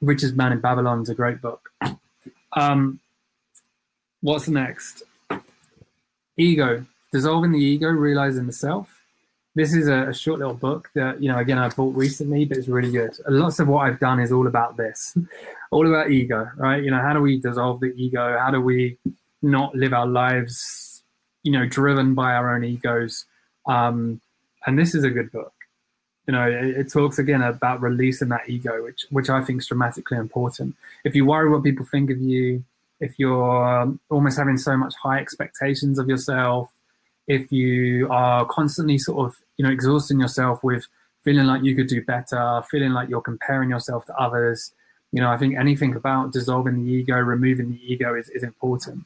Richest 0.00 0.34
Man 0.34 0.52
in 0.52 0.60
Babylon 0.60 1.02
is 1.02 1.08
a 1.08 1.14
great 1.14 1.40
book. 1.40 1.70
Um, 2.56 3.00
what's 4.20 4.46
next? 4.46 5.02
Ego, 6.36 6.86
dissolving 7.10 7.50
the 7.50 7.58
ego, 7.58 7.88
realizing 7.88 8.46
the 8.46 8.52
self 8.52 8.93
this 9.54 9.72
is 9.72 9.88
a, 9.88 10.12
short 10.12 10.40
little 10.40 10.54
book 10.54 10.90
that 10.94 11.22
you 11.22 11.30
know 11.30 11.38
again 11.38 11.58
I 11.58 11.68
bought 11.68 11.94
recently, 11.94 12.44
but 12.44 12.58
it's 12.58 12.68
really 12.68 12.90
good. 12.90 13.16
Lots 13.28 13.60
of 13.60 13.68
what 13.68 13.86
I've 13.86 14.00
done 14.00 14.20
is 14.20 14.32
all 14.32 14.46
about 14.46 14.76
this, 14.76 15.16
all 15.70 15.86
about 15.86 16.10
ego, 16.10 16.50
right? 16.56 16.82
You 16.82 16.90
know, 16.90 17.00
how 17.00 17.12
do 17.12 17.20
we 17.20 17.38
dissolve 17.38 17.80
the 17.80 17.92
ego? 17.96 18.36
How 18.38 18.50
do 18.50 18.60
we 18.60 18.98
not 19.42 19.74
live 19.74 19.92
our 19.92 20.06
lives, 20.06 21.02
you 21.42 21.52
know, 21.52 21.66
driven 21.66 22.14
by 22.14 22.34
our 22.34 22.54
own 22.54 22.64
egos? 22.64 23.26
Um, 23.66 24.20
and 24.66 24.78
this 24.78 24.94
is 24.94 25.04
a 25.04 25.10
good 25.10 25.30
book. 25.30 25.52
You 26.26 26.32
know, 26.32 26.48
it, 26.48 26.76
it, 26.78 26.92
talks 26.92 27.18
again 27.18 27.42
about 27.42 27.82
releasing 27.82 28.30
that 28.30 28.48
ego, 28.48 28.82
which 28.82 29.06
which 29.10 29.28
I 29.30 29.44
think 29.44 29.60
is 29.60 29.68
dramatically 29.68 30.18
important. 30.18 30.74
If 31.04 31.14
you 31.14 31.26
worry 31.26 31.50
what 31.50 31.62
people 31.62 31.86
think 31.86 32.10
of 32.10 32.18
you, 32.18 32.64
if 32.98 33.18
you're 33.18 33.96
almost 34.10 34.38
having 34.38 34.58
so 34.58 34.76
much 34.76 34.94
high 34.96 35.18
expectations 35.18 35.98
of 35.98 36.08
yourself, 36.08 36.72
if 37.26 37.52
you 37.52 38.08
are 38.10 38.44
constantly 38.46 38.98
sort 38.98 39.28
of 39.28 39.36
you 39.56 39.64
know 39.64 39.70
exhausting 39.70 40.20
yourself 40.20 40.62
with 40.62 40.86
feeling 41.22 41.46
like 41.46 41.62
you 41.62 41.74
could 41.74 41.86
do 41.86 42.02
better 42.04 42.62
feeling 42.70 42.92
like 42.92 43.08
you're 43.08 43.20
comparing 43.20 43.70
yourself 43.70 44.04
to 44.06 44.14
others 44.16 44.72
you 45.12 45.20
know 45.20 45.30
i 45.30 45.36
think 45.36 45.56
anything 45.56 45.94
about 45.94 46.32
dissolving 46.32 46.84
the 46.84 46.90
ego 46.90 47.16
removing 47.16 47.70
the 47.70 47.92
ego 47.92 48.14
is, 48.14 48.28
is 48.30 48.42
important 48.42 49.04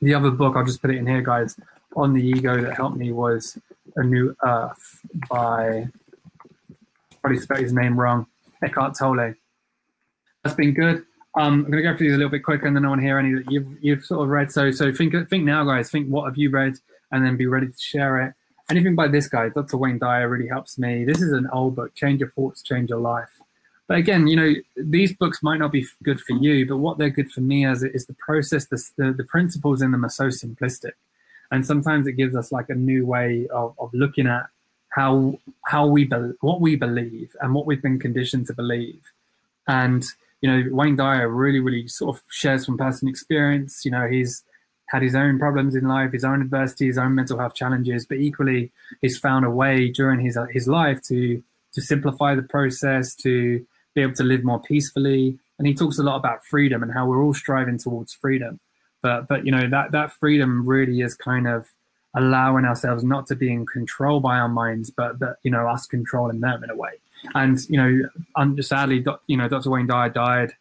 the 0.00 0.14
other 0.14 0.30
book 0.30 0.56
i'll 0.56 0.64
just 0.64 0.80
put 0.80 0.90
it 0.90 0.96
in 0.96 1.06
here 1.06 1.22
guys 1.22 1.58
on 1.96 2.12
the 2.12 2.22
ego 2.22 2.60
that 2.60 2.74
helped 2.76 2.96
me 2.96 3.12
was 3.12 3.58
a 3.96 4.02
new 4.04 4.34
earth 4.44 5.00
by 5.30 5.88
probably 7.20 7.38
spelled 7.38 7.60
his 7.60 7.72
name 7.72 7.98
wrong 7.98 8.26
eckhart 8.62 8.94
tolle 8.94 9.34
that's 10.42 10.56
been 10.56 10.74
good 10.74 11.04
um, 11.38 11.66
I'm 11.66 11.70
going 11.70 11.84
to 11.84 11.90
go 11.90 11.94
through 11.94 12.06
these 12.06 12.14
a 12.14 12.16
little 12.16 12.30
bit 12.30 12.44
quicker, 12.44 12.66
and 12.66 12.74
then 12.74 12.86
I 12.86 12.88
want 12.88 13.02
to 13.02 13.04
hear 13.04 13.18
any 13.18 13.34
that 13.34 13.52
you've 13.52 13.68
you've 13.82 14.06
sort 14.06 14.22
of 14.22 14.30
read. 14.30 14.50
So 14.50 14.70
so 14.70 14.90
think 14.90 15.12
think 15.28 15.44
now, 15.44 15.64
guys. 15.64 15.90
Think 15.90 16.08
what 16.08 16.24
have 16.24 16.38
you 16.38 16.48
read? 16.48 16.78
and 17.12 17.24
then 17.24 17.36
be 17.36 17.46
ready 17.46 17.68
to 17.68 17.78
share 17.78 18.22
it. 18.22 18.34
Anything 18.68 18.94
by 18.94 19.08
this 19.08 19.28
guy, 19.28 19.48
Dr. 19.48 19.76
Wayne 19.76 19.98
Dyer, 19.98 20.28
really 20.28 20.48
helps 20.48 20.76
me. 20.78 21.04
This 21.04 21.22
is 21.22 21.32
an 21.32 21.48
old 21.52 21.76
book, 21.76 21.94
Change 21.94 22.20
Your 22.20 22.30
Thoughts, 22.30 22.62
Change 22.62 22.90
Your 22.90 22.98
Life. 22.98 23.30
But 23.86 23.98
again, 23.98 24.26
you 24.26 24.34
know, 24.34 24.54
these 24.76 25.14
books 25.14 25.42
might 25.42 25.58
not 25.58 25.70
be 25.70 25.86
good 26.02 26.20
for 26.20 26.32
you, 26.32 26.66
but 26.66 26.78
what 26.78 26.98
they're 26.98 27.10
good 27.10 27.30
for 27.30 27.40
me 27.40 27.64
as 27.64 27.84
is 27.84 28.06
the 28.06 28.14
process, 28.14 28.66
the, 28.66 28.82
the, 28.96 29.12
the 29.12 29.24
principles 29.24 29.80
in 29.82 29.92
them 29.92 30.04
are 30.04 30.10
so 30.10 30.26
simplistic. 30.26 30.92
And 31.52 31.64
sometimes 31.64 32.08
it 32.08 32.12
gives 32.12 32.34
us 32.34 32.50
like 32.50 32.68
a 32.68 32.74
new 32.74 33.06
way 33.06 33.46
of, 33.48 33.74
of 33.78 33.94
looking 33.94 34.26
at 34.26 34.48
how 34.88 35.38
how 35.66 35.86
we 35.86 36.04
be, 36.04 36.16
what 36.40 36.60
we 36.60 36.74
believe 36.74 37.36
and 37.40 37.54
what 37.54 37.66
we've 37.66 37.82
been 37.82 37.98
conditioned 37.98 38.46
to 38.46 38.54
believe. 38.54 39.00
And 39.68 40.04
you 40.40 40.50
know, 40.50 40.74
Wayne 40.74 40.96
Dyer 40.96 41.28
really, 41.28 41.60
really 41.60 41.86
sort 41.86 42.16
of 42.16 42.22
shares 42.30 42.66
from 42.66 42.78
personal 42.78 43.10
experience. 43.10 43.84
You 43.84 43.90
know, 43.90 44.08
he's 44.08 44.42
had 44.88 45.02
his 45.02 45.14
own 45.14 45.38
problems 45.38 45.74
in 45.74 45.86
life, 45.86 46.12
his 46.12 46.24
own 46.24 46.40
adversity, 46.42 46.86
his 46.86 46.98
own 46.98 47.14
mental 47.14 47.38
health 47.38 47.54
challenges, 47.54 48.06
but 48.06 48.18
equally 48.18 48.70
he's 49.00 49.18
found 49.18 49.44
a 49.44 49.50
way 49.50 49.88
during 49.90 50.20
his 50.20 50.36
uh, 50.36 50.46
his 50.46 50.68
life 50.68 51.00
to 51.02 51.42
to 51.72 51.82
simplify 51.82 52.34
the 52.34 52.42
process, 52.42 53.14
to 53.14 53.64
be 53.94 54.02
able 54.02 54.14
to 54.14 54.24
live 54.24 54.44
more 54.44 54.60
peacefully. 54.60 55.38
And 55.58 55.66
he 55.66 55.74
talks 55.74 55.98
a 55.98 56.02
lot 56.02 56.16
about 56.16 56.44
freedom 56.44 56.82
and 56.82 56.92
how 56.92 57.06
we're 57.06 57.22
all 57.22 57.34
striving 57.34 57.78
towards 57.78 58.12
freedom. 58.12 58.60
But 59.02 59.28
but 59.28 59.44
you 59.44 59.52
know 59.52 59.68
that 59.68 59.92
that 59.92 60.12
freedom 60.12 60.66
really 60.66 61.00
is 61.00 61.14
kind 61.14 61.46
of 61.46 61.68
allowing 62.14 62.64
ourselves 62.64 63.04
not 63.04 63.26
to 63.26 63.36
be 63.36 63.52
in 63.52 63.66
control 63.66 64.20
by 64.20 64.38
our 64.38 64.48
minds, 64.48 64.90
but 64.90 65.18
but 65.18 65.38
you 65.42 65.50
know 65.50 65.66
us 65.68 65.86
controlling 65.86 66.40
them 66.40 66.62
in 66.62 66.70
a 66.70 66.76
way. 66.76 66.92
And 67.34 67.58
you 67.68 67.76
know, 67.76 68.52
sadly, 68.60 69.04
you 69.26 69.36
know, 69.36 69.48
Dr. 69.48 69.70
Wayne 69.70 69.86
Dyer 69.86 70.10
died 70.10 70.54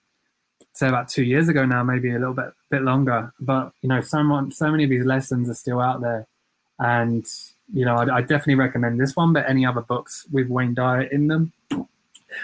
say 0.76 0.90
about 0.90 1.08
two 1.08 1.24
years 1.24 1.48
ago 1.48 1.66
now, 1.66 1.84
maybe 1.84 2.12
a 2.12 2.20
little 2.20 2.34
bit 2.34 2.54
bit 2.70 2.84
longer. 2.84 3.34
But 3.40 3.72
you 3.82 3.90
know, 3.90 4.02
so 4.02 4.50
so 4.52 4.72
many 4.72 4.84
of 4.84 4.90
these 4.90 5.06
lessons 5.06 5.50
are 5.50 5.56
still 5.56 5.80
out 5.80 6.02
there, 6.02 6.28
and 6.80 7.26
you 7.74 7.86
know, 7.86 7.96
I, 7.96 8.18
I 8.18 8.22
definitely 8.22 8.56
recommend 8.56 9.00
this 9.00 9.16
one. 9.16 9.34
But 9.34 9.50
any 9.50 9.66
other 9.66 9.82
books 9.82 10.26
with 10.32 10.48
Wayne 10.50 10.74
Dyer 10.74 11.04
in 11.04 11.28
them, 11.28 11.54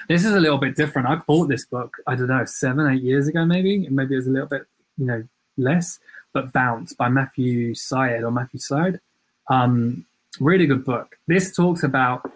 this 0.08 0.26
is 0.26 0.34
a 0.34 0.39
little 0.39 0.58
bit 0.58 0.76
different. 0.76 1.08
I 1.08 1.15
bought 1.15 1.48
this 1.48 1.65
book, 1.65 1.98
I 2.08 2.15
don't 2.15 2.28
know, 2.28 2.46
seven, 2.46 2.88
eight 2.88 3.04
years 3.04 3.28
ago, 3.28 3.46
maybe. 3.46 3.88
Maybe 3.89 4.15
it 4.15 4.17
was 4.17 4.28
a 4.28 4.32
little 4.32 4.48
bit, 4.48 4.63
you 4.98 5.06
know, 5.06 5.24
less. 5.58 6.00
But 6.34 6.54
Bounce 6.54 6.94
by 6.94 7.10
Matthew 7.10 7.76
Syed 7.76 8.24
or 8.24 8.32
Matthew 8.32 8.60
Syed. 8.62 9.02
Um, 9.50 10.06
really 10.39 10.65
good 10.65 10.86
book. 10.86 11.17
This 11.28 11.54
talks 11.54 11.84
about 11.84 12.32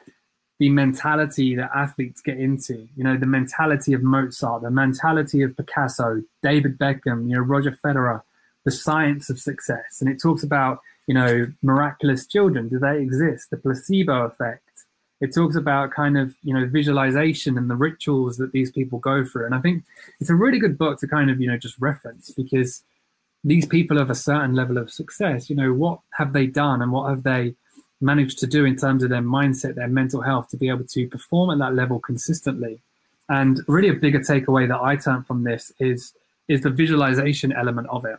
the 0.60 0.70
mentality 0.70 1.56
that 1.56 1.72
athletes 1.76 2.22
get 2.22 2.38
into. 2.38 2.88
You 2.96 3.04
know, 3.04 3.18
the 3.18 3.26
mentality 3.26 3.94
of 3.94 4.04
Mozart, 4.04 4.64
the 4.64 4.72
mentality 4.72 5.42
of 5.42 5.56
Picasso, 5.58 6.22
David 6.42 6.78
Beckham, 6.78 7.30
you 7.30 7.36
know, 7.36 7.42
Roger 7.42 7.78
Federer, 7.84 8.22
the 8.64 8.72
science 8.72 9.30
of 9.30 9.40
success. 9.40 9.98
And 10.00 10.10
it 10.10 10.22
talks 10.22 10.44
about, 10.44 10.80
you 11.08 11.14
know, 11.14 11.48
miraculous 11.62 12.26
children. 12.26 12.70
Do 12.70 12.80
they 12.80 13.02
exist? 13.02 13.50
The 13.50 13.58
placebo 13.58 14.24
effect. 14.24 14.62
It 15.22 15.34
talks 15.34 15.56
about 15.56 15.92
kind 15.92 16.18
of, 16.18 16.36
you 16.44 16.54
know, 16.54 16.66
visualization 16.68 17.58
and 17.58 17.70
the 17.70 17.76
rituals 17.76 18.38
that 18.38 18.52
these 18.52 18.72
people 18.72 19.00
go 19.00 19.24
through. 19.26 19.46
And 19.46 19.56
I 19.56 19.60
think 19.60 19.84
it's 20.20 20.30
a 20.30 20.36
really 20.36 20.60
good 20.60 20.78
book 20.78 21.00
to 21.00 21.08
kind 21.08 21.30
of, 21.30 21.40
you 21.40 21.48
know, 21.48 21.58
just 21.58 21.80
reference 21.80 22.32
because 22.32 22.84
these 23.44 23.66
people 23.66 23.98
of 23.98 24.10
a 24.10 24.16
certain 24.16 24.56
level 24.56 24.78
of 24.78 24.92
success, 24.92 25.50
you 25.50 25.56
know, 25.56 25.72
what 25.72 26.00
have 26.14 26.34
they 26.34 26.48
done 26.48 26.82
and 26.82 26.92
what 26.92 27.10
have 27.10 27.24
they 27.24 27.56
managed 28.02 28.40
to 28.40 28.48
do 28.48 28.66
in 28.66 28.76
terms 28.76 29.04
of 29.04 29.10
their 29.10 29.22
mindset, 29.22 29.76
their 29.76 29.88
mental 29.88 30.22
health, 30.22 30.50
to 30.50 30.58
be 30.58 30.70
able 30.70 30.86
to 30.86 31.08
perform 31.08 31.50
at 31.52 31.60
that 31.60 31.76
level 31.76 32.00
consistently. 32.00 32.80
And 33.30 33.62
really, 33.68 33.90
a 33.90 33.94
bigger 33.94 34.20
takeaway 34.20 34.68
that 34.68 34.82
I 34.82 34.96
turn 34.96 35.24
from 35.24 35.44
this 35.44 35.72
is 35.80 36.14
is 36.48 36.62
the 36.62 36.70
visualization 36.70 37.52
element 37.52 37.88
of 37.90 38.06
it. 38.06 38.18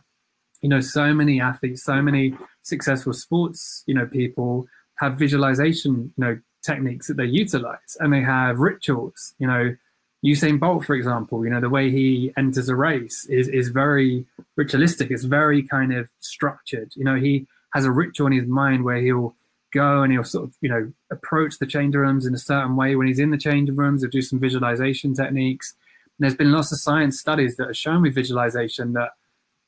You 0.62 0.68
know, 0.68 0.80
so 0.80 1.14
many 1.14 1.40
athletes, 1.40 1.84
so 1.84 2.02
many 2.02 2.34
successful 2.62 3.12
sports, 3.12 3.84
you 3.86 3.94
know, 3.94 4.06
people 4.06 4.66
have 4.96 5.16
visualization, 5.16 6.12
you 6.16 6.24
know, 6.24 6.38
techniques 6.62 7.06
that 7.06 7.16
they 7.16 7.26
utilize, 7.26 7.96
and 8.00 8.12
they 8.12 8.22
have 8.22 8.58
rituals. 8.58 9.34
You 9.38 9.46
know, 9.46 9.76
Usain 10.24 10.58
Bolt, 10.58 10.84
for 10.84 10.94
example, 10.94 11.44
you 11.44 11.50
know, 11.50 11.60
the 11.60 11.70
way 11.70 11.90
he 11.90 12.32
enters 12.36 12.68
a 12.68 12.74
race 12.74 13.26
is 13.26 13.48
is 13.48 13.68
very 13.68 14.26
ritualistic. 14.56 15.10
It's 15.10 15.24
very 15.24 15.62
kind 15.62 15.94
of 15.94 16.08
structured. 16.18 16.92
You 16.96 17.04
know, 17.04 17.14
he 17.14 17.46
has 17.72 17.84
a 17.84 17.92
ritual 17.92 18.26
in 18.26 18.32
his 18.32 18.46
mind 18.46 18.84
where 18.84 18.98
he'll 18.98 19.36
go 19.76 20.02
and 20.02 20.12
he'll 20.12 20.24
sort 20.24 20.44
of, 20.44 20.54
you 20.60 20.68
know, 20.68 20.92
approach 21.10 21.58
the 21.58 21.66
change 21.66 21.94
rooms 21.94 22.26
in 22.26 22.34
a 22.34 22.38
certain 22.38 22.76
way. 22.76 22.96
When 22.96 23.06
he's 23.06 23.18
in 23.18 23.30
the 23.30 23.38
change 23.38 23.70
rooms, 23.70 24.02
he'll 24.02 24.10
do 24.10 24.22
some 24.22 24.40
visualization 24.40 25.14
techniques. 25.14 25.74
And 26.18 26.24
there's 26.24 26.36
been 26.36 26.52
lots 26.52 26.72
of 26.72 26.80
science 26.80 27.20
studies 27.20 27.56
that 27.56 27.68
have 27.68 27.76
shown 27.76 28.02
with 28.02 28.14
visualization 28.14 28.92
that 28.94 29.10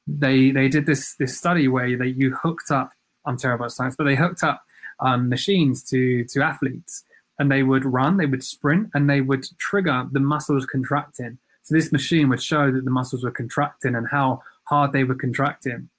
they 0.06 0.50
they 0.50 0.68
did 0.68 0.86
this 0.86 1.14
this 1.16 1.36
study 1.36 1.68
where 1.68 1.96
they 1.96 2.08
you 2.08 2.34
hooked 2.34 2.70
up. 2.70 2.92
I'm 3.26 3.36
terrible 3.36 3.66
at 3.66 3.72
science, 3.72 3.96
but 3.96 4.04
they 4.04 4.16
hooked 4.16 4.42
up 4.42 4.62
um, 5.00 5.28
machines 5.28 5.82
to 5.90 6.24
to 6.24 6.42
athletes, 6.42 7.04
and 7.38 7.50
they 7.50 7.62
would 7.62 7.84
run, 7.84 8.16
they 8.16 8.26
would 8.26 8.44
sprint, 8.44 8.88
and 8.94 9.08
they 9.08 9.20
would 9.20 9.44
trigger 9.58 10.06
the 10.10 10.20
muscles 10.20 10.66
contracting. 10.66 11.38
So 11.62 11.74
this 11.74 11.92
machine 11.92 12.30
would 12.30 12.42
show 12.42 12.70
that 12.72 12.84
the 12.84 12.90
muscles 12.90 13.22
were 13.24 13.30
contracting 13.30 13.94
and 13.94 14.08
how 14.08 14.42
hard 14.64 14.92
they 14.92 15.04
were 15.04 15.14
contracting. 15.14 15.90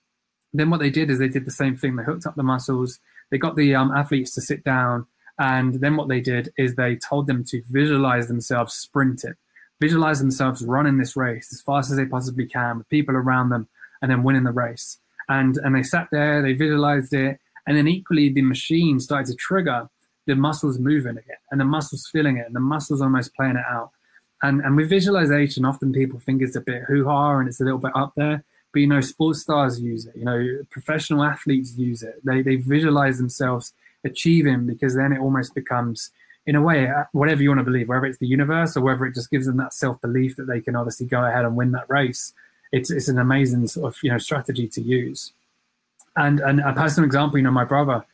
Then 0.53 0.69
what 0.69 0.79
they 0.79 0.89
did 0.89 1.09
is 1.09 1.19
they 1.19 1.27
did 1.27 1.45
the 1.45 1.51
same 1.51 1.75
thing. 1.75 1.95
They 1.95 2.03
hooked 2.03 2.25
up 2.25 2.35
the 2.35 2.43
muscles. 2.43 2.99
They 3.29 3.37
got 3.37 3.55
the 3.55 3.75
um, 3.75 3.91
athletes 3.91 4.33
to 4.35 4.41
sit 4.41 4.63
down, 4.63 5.05
and 5.37 5.75
then 5.75 5.95
what 5.95 6.09
they 6.09 6.19
did 6.19 6.51
is 6.57 6.75
they 6.75 6.95
told 6.95 7.27
them 7.27 7.43
to 7.45 7.61
visualize 7.69 8.27
themselves 8.27 8.73
sprinting, 8.73 9.35
visualize 9.79 10.19
themselves 10.19 10.63
running 10.63 10.97
this 10.97 11.15
race 11.15 11.49
as 11.53 11.61
fast 11.61 11.91
as 11.91 11.97
they 11.97 12.05
possibly 12.05 12.45
can 12.45 12.79
with 12.79 12.89
people 12.89 13.15
around 13.15 13.49
them, 13.49 13.67
and 14.01 14.11
then 14.11 14.23
winning 14.23 14.43
the 14.43 14.51
race. 14.51 14.97
And 15.29 15.57
and 15.57 15.75
they 15.75 15.83
sat 15.83 16.07
there, 16.11 16.41
they 16.41 16.53
visualized 16.53 17.13
it, 17.13 17.39
and 17.67 17.77
then 17.77 17.87
equally 17.87 18.29
the 18.29 18.41
machine 18.41 18.99
started 18.99 19.27
to 19.31 19.35
trigger 19.35 19.89
the 20.25 20.35
muscles 20.35 20.79
moving 20.79 21.17
again, 21.17 21.37
and 21.51 21.61
the 21.61 21.65
muscles 21.65 22.09
feeling 22.11 22.37
it, 22.37 22.47
and 22.47 22.55
the 22.55 22.59
muscles 22.59 23.01
almost 23.01 23.35
playing 23.35 23.55
it 23.55 23.65
out. 23.69 23.91
And 24.41 24.61
and 24.61 24.75
with 24.75 24.89
visualization, 24.89 25.65
often 25.65 25.93
people 25.93 26.19
think 26.19 26.41
it's 26.41 26.55
a 26.55 26.61
bit 26.61 26.83
hoo 26.87 27.05
ha 27.05 27.37
and 27.37 27.47
it's 27.47 27.61
a 27.61 27.63
little 27.63 27.79
bit 27.79 27.95
up 27.95 28.13
there. 28.15 28.43
But 28.71 28.79
you 28.79 28.87
know, 28.87 29.01
sports 29.01 29.41
stars 29.41 29.79
use 29.79 30.05
it. 30.05 30.15
You 30.15 30.25
know, 30.25 30.57
professional 30.69 31.23
athletes 31.23 31.75
use 31.77 32.03
it. 32.03 32.23
They 32.23 32.41
they 32.41 32.55
visualize 32.55 33.17
themselves 33.17 33.73
achieving 34.03 34.65
because 34.65 34.95
then 34.95 35.11
it 35.11 35.19
almost 35.19 35.53
becomes, 35.53 36.11
in 36.45 36.55
a 36.55 36.61
way, 36.61 36.87
uh, 36.87 37.03
whatever 37.11 37.41
you 37.41 37.49
want 37.49 37.59
to 37.59 37.65
believe, 37.65 37.89
whether 37.89 38.05
it's 38.05 38.19
the 38.19 38.27
universe 38.27 38.77
or 38.77 38.81
whether 38.81 39.05
it 39.05 39.15
just 39.15 39.31
gives 39.31 39.45
them 39.45 39.57
that 39.57 39.73
self 39.73 39.99
belief 40.01 40.35
that 40.35 40.47
they 40.47 40.61
can 40.61 40.75
obviously 40.75 41.05
go 41.05 41.23
ahead 41.23 41.45
and 41.45 41.55
win 41.55 41.71
that 41.71 41.89
race. 41.89 42.33
It's 42.71 42.91
it's 42.91 43.07
an 43.07 43.17
amazing 43.17 43.67
sort 43.67 43.93
of 43.93 44.03
you 44.03 44.11
know 44.11 44.17
strategy 44.17 44.67
to 44.67 44.81
use. 44.81 45.33
And 46.15 46.39
and 46.39 46.59
a 46.59 46.73
personal 46.73 47.07
example, 47.07 47.37
you 47.37 47.43
know, 47.43 47.51
my 47.51 47.65
brother, 47.65 48.05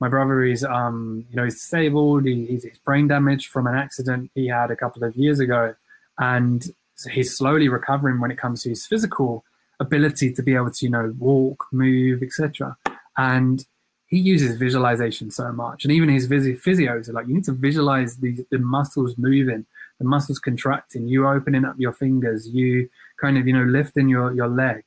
my 0.00 0.08
brother 0.08 0.42
is 0.42 0.64
um 0.64 1.24
you 1.30 1.36
know 1.36 1.44
he's 1.44 1.54
disabled. 1.54 2.26
He, 2.26 2.46
he's, 2.46 2.64
he's 2.64 2.78
brain 2.78 3.08
damaged 3.08 3.48
from 3.48 3.66
an 3.66 3.74
accident 3.74 4.30
he 4.34 4.48
had 4.48 4.70
a 4.70 4.76
couple 4.76 5.04
of 5.04 5.16
years 5.16 5.40
ago, 5.40 5.74
and 6.18 6.64
he's 7.10 7.36
slowly 7.36 7.68
recovering 7.68 8.20
when 8.20 8.30
it 8.30 8.38
comes 8.38 8.62
to 8.62 8.68
his 8.68 8.86
physical 8.86 9.44
ability 9.80 10.32
to 10.32 10.42
be 10.42 10.54
able 10.54 10.70
to 10.70 10.84
you 10.84 10.90
know 10.90 11.14
walk 11.18 11.66
move 11.72 12.22
etc 12.22 12.76
and 13.16 13.66
he 14.12 14.18
uses 14.18 14.58
visualization 14.58 15.30
so 15.30 15.50
much. 15.52 15.84
And 15.84 15.92
even 15.92 16.10
his 16.10 16.28
physios 16.28 17.08
are 17.08 17.14
like 17.14 17.26
you 17.26 17.32
need 17.32 17.44
to 17.44 17.52
visualize 17.52 18.18
the, 18.18 18.44
the 18.50 18.58
muscles 18.58 19.16
moving 19.16 19.64
the 19.98 20.04
muscles 20.04 20.38
contracting 20.38 21.08
you 21.08 21.26
opening 21.26 21.64
up 21.64 21.76
your 21.78 21.92
fingers 21.92 22.48
you 22.48 22.90
kind 23.18 23.38
of 23.38 23.46
you 23.46 23.54
know 23.54 23.64
lifting 23.64 24.10
your 24.10 24.34
your 24.34 24.48
leg 24.48 24.84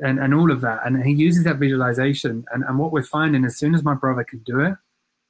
and 0.00 0.20
and 0.20 0.32
all 0.32 0.52
of 0.52 0.60
that. 0.60 0.80
And 0.84 1.02
he 1.02 1.12
uses 1.12 1.42
that 1.42 1.56
visualization. 1.56 2.44
And, 2.52 2.62
and 2.62 2.78
what 2.78 2.92
we're 2.92 3.02
finding 3.02 3.44
as 3.44 3.56
soon 3.56 3.74
as 3.74 3.82
my 3.82 3.94
brother 3.94 4.22
can 4.22 4.38
do 4.40 4.60
it 4.60 4.74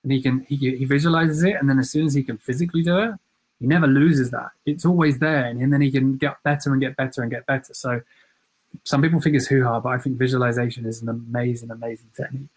and 0.02 0.12
he 0.12 0.20
can 0.20 0.40
he, 0.40 0.56
he 0.76 0.84
visualizes 0.84 1.42
it 1.42 1.54
and 1.54 1.70
then 1.70 1.78
as 1.78 1.90
soon 1.90 2.04
as 2.04 2.12
he 2.12 2.22
can 2.22 2.36
physically 2.36 2.82
do 2.82 2.98
it 2.98 3.14
he 3.60 3.66
never 3.66 3.86
loses 3.86 4.30
that. 4.30 4.50
It's 4.66 4.84
always 4.84 5.20
there 5.20 5.46
and 5.46 5.58
and 5.58 5.72
then 5.72 5.80
he 5.80 5.90
can 5.90 6.18
get 6.18 6.36
better 6.42 6.70
and 6.70 6.82
get 6.82 6.96
better 6.96 7.22
and 7.22 7.30
get 7.30 7.46
better. 7.46 7.72
So 7.72 8.02
some 8.84 9.02
people 9.02 9.20
think 9.20 9.36
it's 9.36 9.46
hoo 9.46 9.64
ha, 9.64 9.80
but 9.80 9.90
I 9.90 9.98
think 9.98 10.16
visualization 10.18 10.86
is 10.86 11.02
an 11.02 11.08
amazing, 11.08 11.70
amazing 11.70 12.10
technique. 12.16 12.48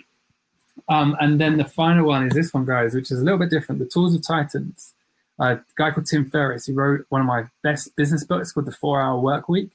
Um, 0.89 1.15
and 1.19 1.39
then 1.39 1.57
the 1.57 1.65
final 1.65 2.07
one 2.07 2.27
is 2.27 2.33
this 2.33 2.53
one, 2.53 2.65
guys, 2.65 2.93
which 2.93 3.11
is 3.11 3.21
a 3.21 3.23
little 3.23 3.39
bit 3.39 3.49
different. 3.49 3.79
The 3.79 3.85
Tools 3.87 4.15
of 4.15 4.25
Titans. 4.25 4.93
a 5.39 5.59
guy 5.75 5.91
called 5.91 6.07
Tim 6.07 6.29
Ferriss. 6.29 6.65
He 6.65 6.73
wrote 6.73 7.05
one 7.09 7.21
of 7.21 7.27
my 7.27 7.45
best 7.63 7.95
business 7.95 8.23
books 8.23 8.51
called 8.51 8.65
The 8.65 8.71
Four 8.71 9.01
Hour 9.01 9.19
Work 9.19 9.49
Week. 9.49 9.71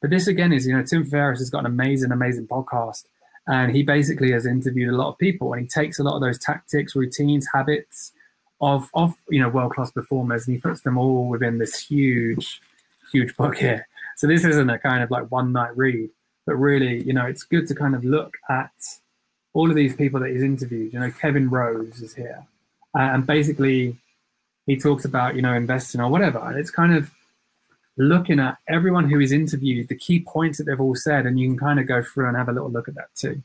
But 0.00 0.10
this 0.10 0.26
again 0.26 0.52
is, 0.52 0.66
you 0.66 0.76
know, 0.76 0.82
Tim 0.82 1.04
Ferriss 1.04 1.40
has 1.40 1.50
got 1.50 1.60
an 1.60 1.66
amazing, 1.66 2.12
amazing 2.12 2.46
podcast. 2.46 3.04
And 3.46 3.74
he 3.74 3.82
basically 3.82 4.30
has 4.32 4.46
interviewed 4.46 4.92
a 4.92 4.96
lot 4.96 5.08
of 5.08 5.18
people 5.18 5.52
and 5.52 5.62
he 5.62 5.68
takes 5.68 5.98
a 5.98 6.02
lot 6.02 6.14
of 6.14 6.20
those 6.20 6.38
tactics, 6.38 6.94
routines, 6.94 7.46
habits 7.52 8.12
of, 8.60 8.90
of 8.94 9.14
you 9.30 9.40
know, 9.40 9.48
world 9.48 9.72
class 9.72 9.90
performers 9.90 10.46
and 10.46 10.56
he 10.56 10.60
puts 10.60 10.82
them 10.82 10.98
all 10.98 11.28
within 11.28 11.58
this 11.58 11.78
huge, 11.78 12.60
huge 13.10 13.34
book 13.36 13.56
here. 13.56 13.88
So 14.18 14.26
this 14.26 14.44
isn't 14.44 14.68
a 14.68 14.80
kind 14.80 15.00
of 15.00 15.12
like 15.12 15.30
one 15.30 15.52
night 15.52 15.76
read, 15.76 16.10
but 16.44 16.56
really, 16.56 17.04
you 17.04 17.12
know, 17.12 17.26
it's 17.26 17.44
good 17.44 17.68
to 17.68 17.74
kind 17.76 17.94
of 17.94 18.04
look 18.04 18.36
at 18.50 18.72
all 19.54 19.70
of 19.70 19.76
these 19.76 19.94
people 19.94 20.18
that 20.18 20.30
he's 20.30 20.42
interviewed. 20.42 20.92
You 20.92 20.98
know, 20.98 21.12
Kevin 21.12 21.48
Rose 21.48 22.02
is 22.02 22.16
here, 22.16 22.44
uh, 22.96 23.02
and 23.12 23.24
basically, 23.24 23.96
he 24.66 24.76
talks 24.76 25.04
about 25.04 25.36
you 25.36 25.42
know 25.42 25.54
investing 25.54 26.00
or 26.00 26.10
whatever, 26.10 26.40
and 26.40 26.58
it's 26.58 26.72
kind 26.72 26.96
of 26.96 27.12
looking 27.96 28.40
at 28.40 28.58
everyone 28.68 29.08
who 29.08 29.20
is 29.20 29.30
interviewed, 29.30 29.86
the 29.86 29.94
key 29.94 30.18
points 30.18 30.58
that 30.58 30.64
they've 30.64 30.80
all 30.80 30.96
said, 30.96 31.24
and 31.24 31.38
you 31.38 31.46
can 31.46 31.56
kind 31.56 31.78
of 31.78 31.86
go 31.86 32.02
through 32.02 32.26
and 32.26 32.36
have 32.36 32.48
a 32.48 32.52
little 32.52 32.70
look 32.70 32.88
at 32.88 32.96
that 32.96 33.14
too. 33.14 33.40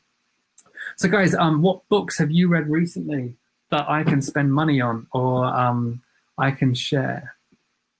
So, 0.95 1.07
guys, 1.07 1.35
um, 1.35 1.61
what 1.61 1.87
books 1.87 2.17
have 2.17 2.31
you 2.31 2.47
read 2.47 2.67
recently 2.67 3.35
that 3.69 3.87
I 3.87 4.03
can 4.03 4.23
spend 4.23 4.51
money 4.51 4.81
on 4.81 5.05
or 5.13 5.45
um, 5.45 6.01
I 6.39 6.49
can 6.49 6.73
share? 6.73 7.35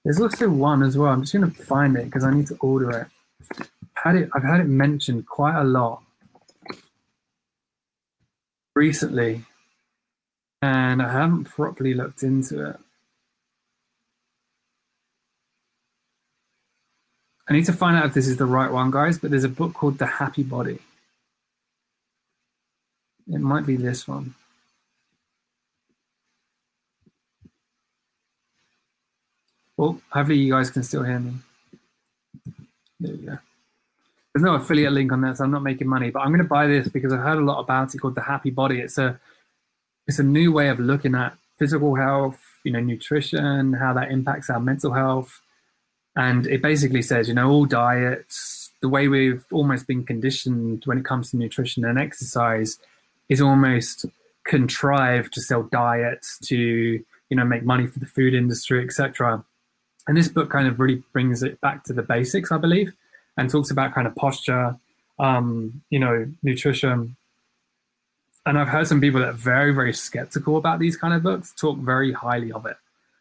There's 0.04 0.20
also 0.20 0.50
one 0.50 0.82
as 0.82 0.98
well. 0.98 1.12
I'm 1.12 1.22
just 1.22 1.32
going 1.32 1.50
to 1.50 1.62
find 1.64 1.96
it 1.96 2.04
because 2.04 2.24
I 2.24 2.32
need 2.32 2.46
to 2.48 2.56
order 2.56 2.90
it. 2.90 3.06
Had 3.94 4.16
it. 4.16 4.28
I've 4.34 4.42
had 4.42 4.60
it 4.60 4.64
mentioned 4.64 5.26
quite 5.26 5.58
a 5.58 5.64
lot 5.64 6.02
recently, 8.74 9.44
and 10.60 11.00
I 11.00 11.10
haven't 11.10 11.44
properly 11.44 11.94
looked 11.94 12.22
into 12.22 12.68
it. 12.70 12.76
I 17.48 17.52
need 17.52 17.66
to 17.66 17.72
find 17.72 17.96
out 17.96 18.06
if 18.06 18.14
this 18.14 18.26
is 18.26 18.36
the 18.36 18.46
right 18.46 18.70
one, 18.70 18.90
guys. 18.90 19.18
But 19.18 19.30
there's 19.30 19.44
a 19.44 19.48
book 19.48 19.72
called 19.72 19.98
The 19.98 20.06
Happy 20.06 20.42
Body. 20.42 20.80
It 23.26 23.40
might 23.40 23.64
be 23.64 23.76
this 23.76 24.06
one. 24.06 24.34
Well, 29.84 30.00
hopefully 30.08 30.38
you 30.38 30.50
guys 30.50 30.70
can 30.70 30.82
still 30.82 31.02
hear 31.02 31.18
me. 31.18 31.32
There 32.98 33.12
you 33.12 33.26
go. 33.26 33.38
There's 34.32 34.42
no 34.42 34.54
affiliate 34.54 34.94
link 34.94 35.12
on 35.12 35.20
that, 35.20 35.36
so 35.36 35.44
I'm 35.44 35.50
not 35.50 35.62
making 35.62 35.88
money. 35.88 36.08
But 36.08 36.20
I'm 36.20 36.30
going 36.30 36.38
to 36.38 36.48
buy 36.48 36.66
this 36.66 36.88
because 36.88 37.12
I've 37.12 37.20
heard 37.20 37.36
a 37.36 37.44
lot 37.44 37.60
about 37.60 37.94
it 37.94 37.98
called 37.98 38.14
the 38.14 38.22
Happy 38.22 38.48
Body. 38.48 38.80
It's 38.80 38.96
a 38.96 39.20
it's 40.06 40.18
a 40.18 40.22
new 40.22 40.52
way 40.52 40.68
of 40.70 40.80
looking 40.80 41.14
at 41.14 41.36
physical 41.58 41.96
health, 41.96 42.40
you 42.64 42.72
know, 42.72 42.80
nutrition, 42.80 43.74
how 43.74 43.92
that 43.92 44.10
impacts 44.10 44.48
our 44.48 44.58
mental 44.58 44.94
health, 44.94 45.42
and 46.16 46.46
it 46.46 46.62
basically 46.62 47.02
says, 47.02 47.28
you 47.28 47.34
know, 47.34 47.50
all 47.50 47.66
diets, 47.66 48.70
the 48.80 48.88
way 48.88 49.06
we've 49.08 49.44
almost 49.52 49.86
been 49.86 50.02
conditioned 50.02 50.84
when 50.86 50.96
it 50.96 51.04
comes 51.04 51.30
to 51.30 51.36
nutrition 51.36 51.84
and 51.84 51.98
exercise, 51.98 52.78
is 53.28 53.42
almost 53.42 54.06
contrived 54.44 55.34
to 55.34 55.42
sell 55.42 55.64
diets 55.64 56.38
to 56.38 56.56
you 56.56 57.36
know 57.36 57.44
make 57.44 57.64
money 57.64 57.86
for 57.86 57.98
the 57.98 58.06
food 58.06 58.32
industry, 58.32 58.82
etc. 58.82 59.44
And 60.06 60.16
this 60.16 60.28
book 60.28 60.50
kind 60.50 60.68
of 60.68 60.78
really 60.78 61.02
brings 61.12 61.42
it 61.42 61.60
back 61.60 61.84
to 61.84 61.92
the 61.92 62.02
basics, 62.02 62.52
I 62.52 62.58
believe, 62.58 62.92
and 63.36 63.48
talks 63.48 63.70
about 63.70 63.94
kind 63.94 64.06
of 64.06 64.14
posture, 64.16 64.76
um, 65.18 65.82
you 65.90 65.98
know, 65.98 66.30
nutrition. 66.42 67.16
And 68.46 68.58
I've 68.58 68.68
heard 68.68 68.86
some 68.86 69.00
people 69.00 69.20
that 69.20 69.30
are 69.30 69.32
very, 69.32 69.72
very 69.74 69.94
skeptical 69.94 70.58
about 70.58 70.78
these 70.78 70.96
kind 70.96 71.14
of 71.14 71.22
books 71.22 71.54
talk 71.54 71.78
very 71.78 72.12
highly 72.12 72.52
of 72.52 72.66
it. 72.66 72.76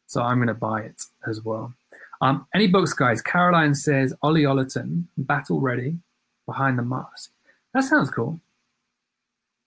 So 0.07 0.21
I'm 0.21 0.37
going 0.37 0.47
to 0.49 0.53
buy 0.53 0.81
it 0.81 1.01
as 1.27 1.41
well. 1.41 1.73
Um, 2.21 2.45
any 2.53 2.67
books, 2.67 2.93
guys? 2.93 3.21
Caroline 3.21 3.75
says 3.75 4.13
Ollie 4.21 4.43
Ollerton, 4.43 5.05
Battle 5.17 5.59
Ready, 5.59 5.97
Behind 6.45 6.77
the 6.77 6.83
Mask. 6.83 7.31
That 7.73 7.83
sounds 7.83 8.09
cool. 8.09 8.39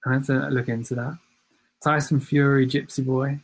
I 0.07 0.15
have 0.15 0.27
to 0.27 0.49
look 0.49 0.69
into 0.69 0.95
that. 0.95 1.19
Tyson 1.83 2.21
Fury, 2.21 2.67
Gypsy 2.67 3.05
Boy, 3.05 3.41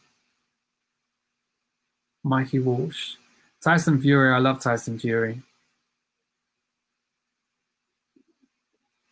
Mikey 2.22 2.60
Walsh. 2.60 3.16
Tyson 3.62 4.00
Fury, 4.00 4.34
I 4.34 4.38
love 4.38 4.60
Tyson 4.60 4.98
Fury. 4.98 5.40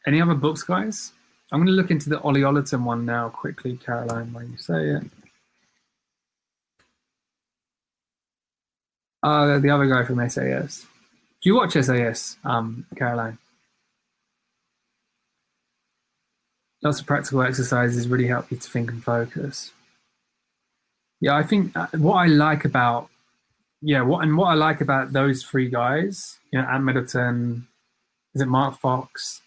Any 0.07 0.21
other 0.21 0.35
books, 0.35 0.63
guys? 0.63 1.13
I'm 1.53 1.61
going 1.61 1.67
to 1.67 1.73
look 1.73 1.91
into 1.91 2.09
the 2.09 2.21
Ollie 2.21 2.41
Ollerton 2.41 2.83
one 2.85 3.05
now 3.05 3.29
quickly, 3.29 3.77
Caroline, 3.77 4.33
while 4.33 4.45
you 4.45 4.57
say 4.57 4.89
it. 4.91 5.05
Uh, 9.23 9.59
the 9.59 9.71
other 9.71 9.87
guy 9.87 10.05
from 10.05 10.29
SAS. 10.29 10.87
Do 11.43 11.49
you 11.51 11.57
watch 11.57 11.73
SAS, 11.73 12.37
um, 12.45 12.87
Caroline? 12.97 13.39
Lots 16.83 17.01
of 17.01 17.07
practical 17.07 17.43
exercises 17.43 18.09
really 18.09 18.27
help 18.27 18.51
you 18.51 18.57
to 18.57 18.71
think 18.71 18.91
and 18.91 19.05
focus. 19.05 19.73
Yeah, 21.21 21.37
I 21.37 21.43
think 21.43 21.77
uh, 21.77 21.89
what 21.99 22.15
I 22.15 22.27
like 22.27 22.65
about 22.65 23.11
yeah, 23.83 24.03
what 24.03 24.23
and 24.23 24.37
what 24.37 24.47
I 24.47 24.55
like 24.55 24.81
about 24.81 25.13
those 25.13 25.43
three 25.43 25.69
guys, 25.69 26.39
you 26.53 26.61
know, 26.61 26.67
Ant 26.67 26.85
Middleton, 26.85 27.67
is 28.35 28.43
it 28.43 28.47
Mark 28.47 28.79
Fox, 28.79 29.41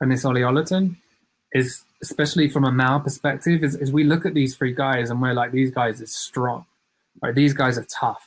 and 0.00 0.10
this 0.10 0.24
Ollie 0.24 0.42
Ollerton, 0.42 0.96
is 1.52 1.82
especially 2.02 2.48
from 2.48 2.64
a 2.64 2.72
male 2.72 3.00
perspective, 3.00 3.62
is, 3.62 3.74
is 3.76 3.92
we 3.92 4.04
look 4.04 4.26
at 4.26 4.34
these 4.34 4.56
three 4.56 4.72
guys 4.72 5.10
and 5.10 5.20
we're 5.20 5.34
like, 5.34 5.52
these 5.52 5.70
guys 5.70 6.00
are 6.00 6.06
strong, 6.06 6.64
right? 7.22 7.34
These 7.34 7.54
guys 7.54 7.78
are 7.78 7.86
tough. 8.00 8.24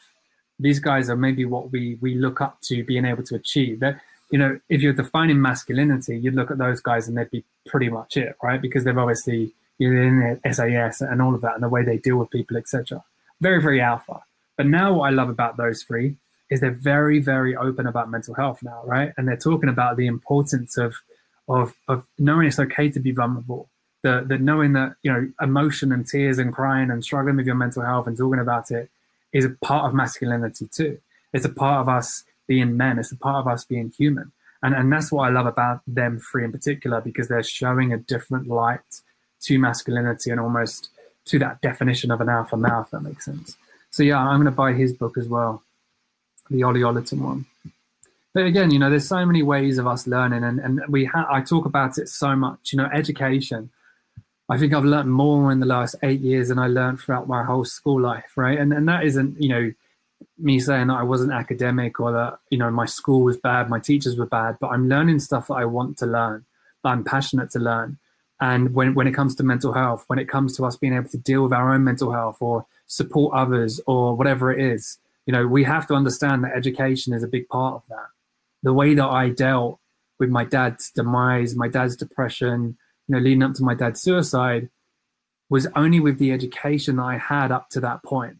These 0.60 0.80
guys 0.80 1.10
are 1.10 1.18
maybe 1.18 1.44
what 1.46 1.72
we 1.72 1.98
we 2.02 2.16
look 2.16 2.42
up 2.42 2.62
to 2.64 2.84
being 2.84 3.06
able 3.06 3.24
to 3.24 3.36
achieve. 3.36 3.80
That 3.80 4.00
you 4.32 4.40
know, 4.40 4.60
if 4.70 4.82
you're 4.82 4.94
defining 4.94 5.42
masculinity, 5.42 6.18
you'd 6.18 6.36
look 6.36 6.52
at 6.52 6.58
those 6.58 6.82
guys 6.82 7.08
and 7.08 7.18
they'd 7.18 7.30
be 7.30 7.44
pretty 7.68 7.90
much 7.90 8.18
it, 8.18 8.36
right? 8.44 8.62
Because 8.62 8.84
they've 8.84 8.98
obviously 8.98 9.54
you're 9.78 10.02
in 10.02 10.40
the 10.44 10.54
SAS 10.54 11.02
and 11.02 11.22
all 11.22 11.36
of 11.36 11.42
that 11.42 11.56
and 11.56 11.64
the 11.64 11.70
way 11.70 11.84
they 11.84 11.98
deal 11.98 12.18
with 12.18 12.30
people, 12.30 12.58
etc. 12.58 13.04
Very, 13.42 13.62
very 13.62 13.82
alpha. 13.82 14.24
But 14.58 14.68
now 14.68 14.94
what 14.94 15.08
I 15.08 15.10
love 15.12 15.30
about 15.30 15.58
those 15.58 15.84
three 15.84 16.16
is 16.50 16.62
they're 16.62 16.72
very, 16.72 17.20
very 17.20 17.56
open 17.56 17.88
about 17.88 18.12
mental 18.12 18.36
health 18.36 18.60
now, 18.62 18.82
right? 18.86 19.12
And 19.18 19.28
they're 19.28 19.38
talking 19.38 19.70
about 19.70 19.98
the 19.98 20.08
importance 20.08 20.78
of 20.78 20.96
of 21.48 21.76
of 21.88 22.06
knowing 22.18 22.48
it's 22.48 22.60
okay 22.60 22.90
to 22.90 23.00
be 23.00 23.12
vulnerable. 23.12 23.70
The 24.04 24.24
the 24.28 24.38
knowing 24.38 24.74
that, 24.74 24.96
you 25.04 25.12
know, 25.12 25.32
emotion 25.42 25.92
and 25.92 26.08
tears 26.08 26.38
and 26.40 26.54
crying 26.54 26.92
and 26.92 27.04
struggling 27.04 27.38
with 27.38 27.46
your 27.46 27.56
mental 27.56 27.84
health 27.84 28.08
and 28.08 28.18
talking 28.18 28.40
about 28.40 28.72
it 28.72 28.90
is 29.34 29.46
a 29.46 29.50
part 29.50 29.86
of 29.86 29.94
masculinity 29.94 30.68
too. 30.72 31.00
It's 31.34 31.46
a 31.46 31.50
part 31.50 31.82
of 31.82 31.90
us 31.90 32.24
being 32.48 32.78
men, 32.78 33.00
it's 33.00 33.12
a 33.12 33.18
part 33.18 33.46
of 33.46 33.48
us 33.52 33.66
being 33.66 33.92
human. 33.98 34.32
And 34.64 34.74
and 34.74 34.92
that's 34.92 35.12
what 35.12 35.28
I 35.28 35.30
love 35.32 35.48
about 35.48 35.82
them 35.86 36.20
three 36.20 36.44
in 36.46 36.52
particular, 36.52 37.02
because 37.02 37.28
they're 37.28 37.44
showing 37.44 37.92
a 37.92 37.98
different 37.98 38.48
light 38.48 39.02
to 39.42 39.60
masculinity 39.60 40.32
and 40.32 40.40
almost 40.40 40.90
to 41.26 41.40
that 41.40 41.62
definition 41.62 42.12
of 42.12 42.22
an 42.22 42.30
alpha 42.30 42.56
male, 42.56 42.82
if 42.82 42.92
that 42.92 43.02
makes 43.02 43.26
sense. 43.26 43.58
So 43.96 44.04
yeah, 44.04 44.20
I'm 44.20 44.42
going 44.42 44.44
to 44.44 44.52
buy 44.52 44.74
his 44.74 44.92
book 44.92 45.18
as 45.18 45.30
well, 45.30 45.64
the 46.50 46.64
Ollie 46.64 46.82
Ollerton 46.82 47.22
one. 47.22 47.46
But 48.34 48.46
again, 48.46 48.70
you 48.70 48.78
know, 48.78 48.90
there's 48.90 49.08
so 49.08 49.26
many 49.26 49.42
ways 49.42 49.78
of 49.78 49.88
us 49.88 50.06
learning, 50.06 50.44
and 50.44 50.60
and 50.60 50.82
we 50.90 51.06
ha- 51.06 51.30
I 51.32 51.40
talk 51.40 51.66
about 51.66 51.98
it 51.98 52.10
so 52.10 52.36
much. 52.36 52.74
You 52.74 52.78
know, 52.80 52.90
education. 52.92 53.70
I 54.50 54.58
think 54.58 54.74
I've 54.74 54.84
learned 54.84 55.14
more 55.14 55.50
in 55.50 55.62
the 55.62 55.66
last 55.66 55.96
eight 56.04 56.20
years 56.20 56.50
than 56.50 56.60
I 56.60 56.68
learned 56.68 57.00
throughout 57.00 57.30
my 57.30 57.46
whole 57.46 57.64
school 57.64 58.02
life, 58.02 58.34
right? 58.36 58.60
And 58.60 58.74
and 58.74 58.86
that 58.90 59.06
isn't 59.06 59.42
you 59.42 59.48
know 59.48 59.74
me 60.38 60.60
saying 60.60 60.88
that 60.88 61.00
I 61.00 61.04
wasn't 61.04 61.32
academic 61.32 61.98
or 62.02 62.12
that 62.12 62.40
you 62.50 62.58
know 62.58 62.70
my 62.70 62.88
school 62.88 63.22
was 63.22 63.38
bad, 63.38 63.70
my 63.70 63.80
teachers 63.80 64.18
were 64.18 64.26
bad, 64.26 64.58
but 64.60 64.72
I'm 64.72 64.90
learning 64.90 65.20
stuff 65.20 65.48
that 65.48 65.54
I 65.54 65.64
want 65.64 65.98
to 66.00 66.06
learn, 66.06 66.44
that 66.84 66.90
I'm 66.90 67.06
passionate 67.06 67.50
to 67.52 67.60
learn, 67.60 67.98
and 68.42 68.74
when, 68.74 68.94
when 68.94 69.08
it 69.08 69.14
comes 69.14 69.36
to 69.36 69.44
mental 69.44 69.72
health, 69.72 70.04
when 70.08 70.20
it 70.20 70.28
comes 70.28 70.58
to 70.58 70.66
us 70.66 70.76
being 70.76 70.94
able 70.94 71.08
to 71.12 71.18
deal 71.18 71.44
with 71.44 71.54
our 71.54 71.74
own 71.74 71.86
mental 71.86 72.12
health 72.12 72.42
or 72.42 72.66
support 72.88 73.36
others 73.36 73.82
or 73.88 74.16
whatever 74.16 74.52
it 74.52 74.60
is, 74.60 74.98
you 75.26 75.34
know, 75.34 75.48
we 75.48 75.64
have 75.64 75.88
to 75.88 75.94
understand 75.94 76.44
that 76.44 76.56
education 76.56 77.14
is 77.14 77.24
a 77.24 77.28
big 77.28 77.48
part 77.50 77.76
of 77.76 77.84
that. 77.90 78.08
The 78.64 78.74
way 78.74 78.94
that 78.94 79.06
I 79.06 79.30
dealt 79.30 79.80
with 80.20 80.30
my 80.30 80.46
dad's 80.46 80.92
demise, 80.92 81.56
my 81.56 81.68
dad's 81.68 81.96
depression, 81.96 82.78
you 83.08 83.16
know, 83.16 83.20
leading 83.20 83.44
up 83.44 83.54
to 83.56 83.64
my 83.64 83.74
dad's 83.74 84.02
suicide 84.02 84.70
was 85.50 85.68
only 85.76 86.00
with 86.00 86.18
the 86.18 86.32
education 86.32 86.98
that 86.98 87.04
I 87.04 87.18
had 87.18 87.52
up 87.52 87.70
to 87.72 87.80
that 87.82 88.04
point. 88.04 88.38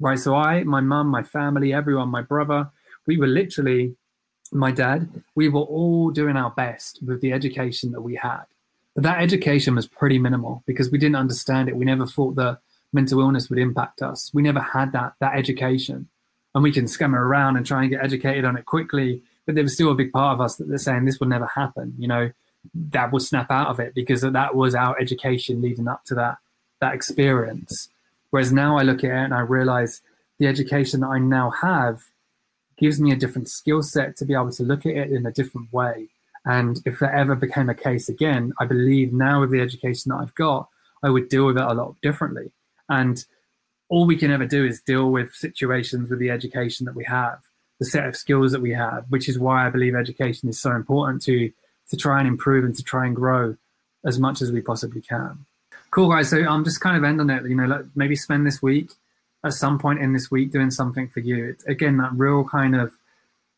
Right. 0.00 0.18
So 0.18 0.34
I, 0.34 0.62
my 0.64 0.80
mum, 0.80 1.08
my 1.08 1.22
family, 1.22 1.72
everyone, 1.72 2.08
my 2.08 2.22
brother, 2.22 2.70
we 3.06 3.16
were 3.16 3.26
literally, 3.26 3.96
my 4.52 4.70
dad, 4.70 5.22
we 5.34 5.48
were 5.48 5.60
all 5.60 6.10
doing 6.10 6.36
our 6.36 6.50
best 6.50 7.00
with 7.04 7.20
the 7.20 7.32
education 7.32 7.90
that 7.92 8.02
we 8.02 8.14
had 8.14 8.44
but 8.98 9.04
that 9.04 9.22
education 9.22 9.76
was 9.76 9.86
pretty 9.86 10.18
minimal 10.18 10.64
because 10.66 10.90
we 10.90 10.98
didn't 10.98 11.14
understand 11.14 11.68
it. 11.68 11.76
We 11.76 11.84
never 11.84 12.04
thought 12.04 12.34
that 12.34 12.58
mental 12.92 13.20
illness 13.20 13.48
would 13.48 13.58
impact 13.58 14.02
us. 14.02 14.30
We 14.32 14.42
never 14.42 14.60
had 14.60 14.92
that 14.92 15.14
that 15.20 15.36
education. 15.36 16.08
And 16.54 16.62
we 16.62 16.72
can 16.72 16.86
scam 16.86 17.12
around 17.12 17.56
and 17.56 17.66
try 17.66 17.82
and 17.82 17.90
get 17.90 18.02
educated 18.02 18.44
on 18.44 18.56
it 18.56 18.64
quickly, 18.64 19.22
but 19.44 19.54
there 19.54 19.62
was 19.62 19.74
still 19.74 19.92
a 19.92 19.94
big 19.94 20.12
part 20.12 20.34
of 20.34 20.40
us 20.40 20.56
that 20.56 20.68
they're 20.68 20.78
saying 20.78 21.04
this 21.04 21.20
will 21.20 21.28
never 21.28 21.46
happen. 21.46 21.94
You 21.98 22.08
know, 22.08 22.30
that 22.74 23.12
will 23.12 23.20
snap 23.20 23.50
out 23.50 23.68
of 23.68 23.78
it 23.80 23.94
because 23.94 24.22
that 24.22 24.54
was 24.54 24.74
our 24.74 24.98
education 24.98 25.60
leading 25.60 25.88
up 25.88 26.04
to 26.06 26.14
that 26.14 26.38
that 26.80 26.94
experience. 26.94 27.88
Whereas 28.30 28.52
now 28.52 28.78
I 28.78 28.82
look 28.82 29.04
at 29.04 29.10
it 29.10 29.24
and 29.24 29.34
I 29.34 29.40
realize 29.40 30.00
the 30.38 30.46
education 30.46 31.00
that 31.00 31.08
I 31.08 31.18
now 31.18 31.50
have 31.50 32.02
gives 32.76 33.00
me 33.00 33.10
a 33.10 33.16
different 33.16 33.48
skill 33.48 33.82
set 33.82 34.16
to 34.16 34.24
be 34.24 34.34
able 34.34 34.52
to 34.52 34.62
look 34.62 34.86
at 34.86 34.96
it 34.96 35.10
in 35.10 35.26
a 35.26 35.32
different 35.32 35.72
way 35.72 36.08
and 36.48 36.80
if 36.86 36.98
that 37.00 37.14
ever 37.14 37.34
became 37.34 37.68
a 37.68 37.74
case 37.74 38.08
again, 38.08 38.54
I 38.58 38.64
believe 38.64 39.12
now 39.12 39.40
with 39.40 39.50
the 39.50 39.60
education 39.60 40.10
that 40.10 40.16
I've 40.16 40.34
got, 40.34 40.68
I 41.02 41.10
would 41.10 41.28
deal 41.28 41.44
with 41.44 41.58
it 41.58 41.62
a 41.62 41.74
lot 41.74 41.96
differently. 42.02 42.50
And 42.88 43.24
all 43.88 44.06
we 44.06 44.16
can 44.16 44.30
ever 44.30 44.46
do 44.46 44.64
is 44.64 44.80
deal 44.80 45.10
with 45.10 45.34
situations 45.34 46.10
with 46.10 46.18
the 46.18 46.30
education 46.30 46.86
that 46.86 46.94
we 46.94 47.04
have, 47.04 47.40
the 47.78 47.86
set 47.86 48.06
of 48.06 48.16
skills 48.16 48.52
that 48.52 48.60
we 48.60 48.72
have, 48.72 49.04
which 49.08 49.28
is 49.28 49.38
why 49.38 49.66
I 49.66 49.70
believe 49.70 49.94
education 49.94 50.48
is 50.48 50.60
so 50.60 50.72
important 50.72 51.22
to 51.22 51.52
to 51.90 51.96
try 51.96 52.18
and 52.18 52.28
improve 52.28 52.64
and 52.64 52.76
to 52.76 52.82
try 52.82 53.06
and 53.06 53.16
grow 53.16 53.56
as 54.04 54.18
much 54.18 54.42
as 54.42 54.52
we 54.52 54.60
possibly 54.60 55.00
can. 55.00 55.46
Cool, 55.90 56.10
guys. 56.10 56.28
So 56.28 56.38
I'm 56.46 56.64
just 56.64 56.80
kind 56.80 56.96
of 56.96 57.04
ending 57.04 57.30
it. 57.30 57.44
You 57.44 57.54
know, 57.54 57.88
maybe 57.94 58.14
spend 58.14 58.46
this 58.46 58.60
week 58.60 58.90
at 59.44 59.54
some 59.54 59.78
point 59.78 60.00
in 60.00 60.12
this 60.12 60.30
week 60.30 60.52
doing 60.52 60.70
something 60.70 61.08
for 61.08 61.20
you. 61.20 61.46
It's, 61.46 61.64
again, 61.64 61.96
that 61.98 62.12
real 62.14 62.44
kind 62.44 62.76
of 62.76 62.92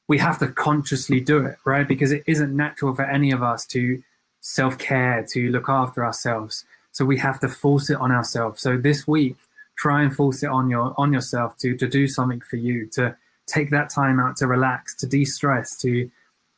we 0.07 0.19
have 0.19 0.39
to 0.41 0.49
consciously 0.49 1.21
do 1.21 1.45
it, 1.45 1.57
right? 1.65 1.87
Because 1.87 2.11
it 2.11 2.25
isn't 2.27 2.55
natural 2.55 2.95
for 2.95 3.05
any 3.05 3.31
of 3.31 3.43
us 3.43 3.65
to 3.67 4.03
self 4.41 4.77
care, 4.79 5.25
to 5.31 5.51
look 5.51 5.69
after 5.69 6.05
ourselves. 6.05 6.65
So 6.93 7.05
we 7.05 7.19
have 7.19 7.41
to 7.41 7.49
force 7.49 7.91
it 7.91 7.99
on 7.99 8.11
ourselves. 8.13 8.61
So 8.61 8.77
this 8.77 9.07
week, 9.07 9.37
try 9.77 10.03
and 10.03 10.15
force 10.15 10.43
it 10.43 10.51
on 10.51 10.69
your 10.69 10.95
on 10.99 11.13
yourself 11.13 11.57
to 11.59 11.77
to 11.77 11.89
do 11.89 12.07
something 12.09 12.41
for 12.41 12.57
you, 12.57 12.87
to 12.95 13.17
take 13.47 13.71
that 13.71 13.91
time 13.91 14.21
out 14.21 14.37
to 14.37 14.47
relax, 14.47 14.95
to 14.97 15.07
de-stress, 15.07 15.77
to 15.79 16.11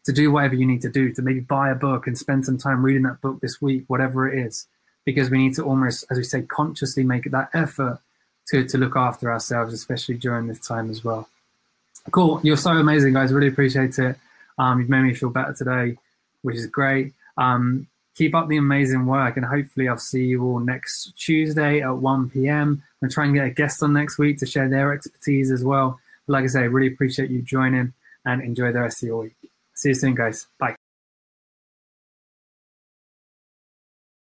to 0.05 0.13
do 0.13 0.33
whatever 0.33 0.55
you 0.55 0.67
need 0.67 0.83
to 0.83 0.91
do, 0.91 1.13
to 1.13 1.23
maybe 1.23 1.41
buy 1.41 1.71
a 1.71 1.75
book 1.75 2.07
and 2.07 2.19
spend 2.19 2.45
some 2.45 2.59
time 2.59 2.85
reading 2.85 3.03
that 3.05 3.21
book 3.21 3.41
this 3.41 3.63
week, 3.63 3.85
whatever 3.87 4.29
it 4.29 4.47
is. 4.47 4.67
Because 5.05 5.31
we 5.31 5.39
need 5.39 5.55
to 5.55 5.65
almost, 5.65 6.05
as 6.11 6.19
we 6.19 6.25
say, 6.25 6.43
consciously 6.43 7.03
make 7.03 7.31
that 7.31 7.51
effort 7.55 8.01
to 8.49 8.65
to 8.67 8.79
look 8.79 8.97
after 8.97 9.31
ourselves, 9.33 9.73
especially 9.75 10.17
during 10.17 10.47
this 10.47 10.61
time 10.61 10.91
as 10.91 11.05
well. 11.05 11.29
Cool. 12.11 12.41
You're 12.43 12.57
so 12.57 12.73
amazing, 12.73 13.13
guys. 13.13 13.33
Really 13.33 13.49
appreciate 13.49 13.99
it. 13.99 14.17
Um, 14.59 14.81
you've 14.81 14.89
made 14.89 15.03
me 15.03 15.15
feel 15.15 15.31
better 15.31 15.53
today, 15.53 15.97
which 16.43 16.57
is 16.57 16.67
great. 16.67 17.15
Um, 17.37 17.87
keep 18.15 18.35
up 18.35 18.49
the 18.49 18.57
amazing 18.57 19.07
work, 19.07 19.37
and 19.37 19.47
hopefully, 19.47 19.89
I'll 19.89 19.99
see 19.99 20.25
you 20.25 20.43
all 20.45 20.59
next 20.59 21.13
Tuesday 21.17 21.81
at 21.81 21.97
1 21.97 22.31
p.m. 22.31 22.83
I'm 23.03 23.11
try 23.11 23.25
and 23.25 23.35
get 23.35 23.45
a 23.45 23.51
guest 23.51 23.83
on 23.83 23.93
next 23.93 24.19
week 24.19 24.39
to 24.39 24.47
share 24.47 24.69
their 24.69 24.93
expertise 24.93 25.51
as 25.51 25.65
well. 25.65 25.99
But 26.27 26.35
like 26.35 26.45
I 26.45 26.49
say, 26.49 26.69
really 26.69 26.93
appreciate 26.93 27.31
you 27.31 27.43
joining 27.43 27.93
and 28.25 28.43
enjoy 28.43 28.73
the 28.73 28.81
rest 28.81 29.03
of 29.03 29.09
your 29.09 29.23
week. 29.23 29.37
See 29.75 29.91
you 29.91 29.95
soon, 29.95 30.15
guys. 30.15 30.47
Bye. 30.59 30.82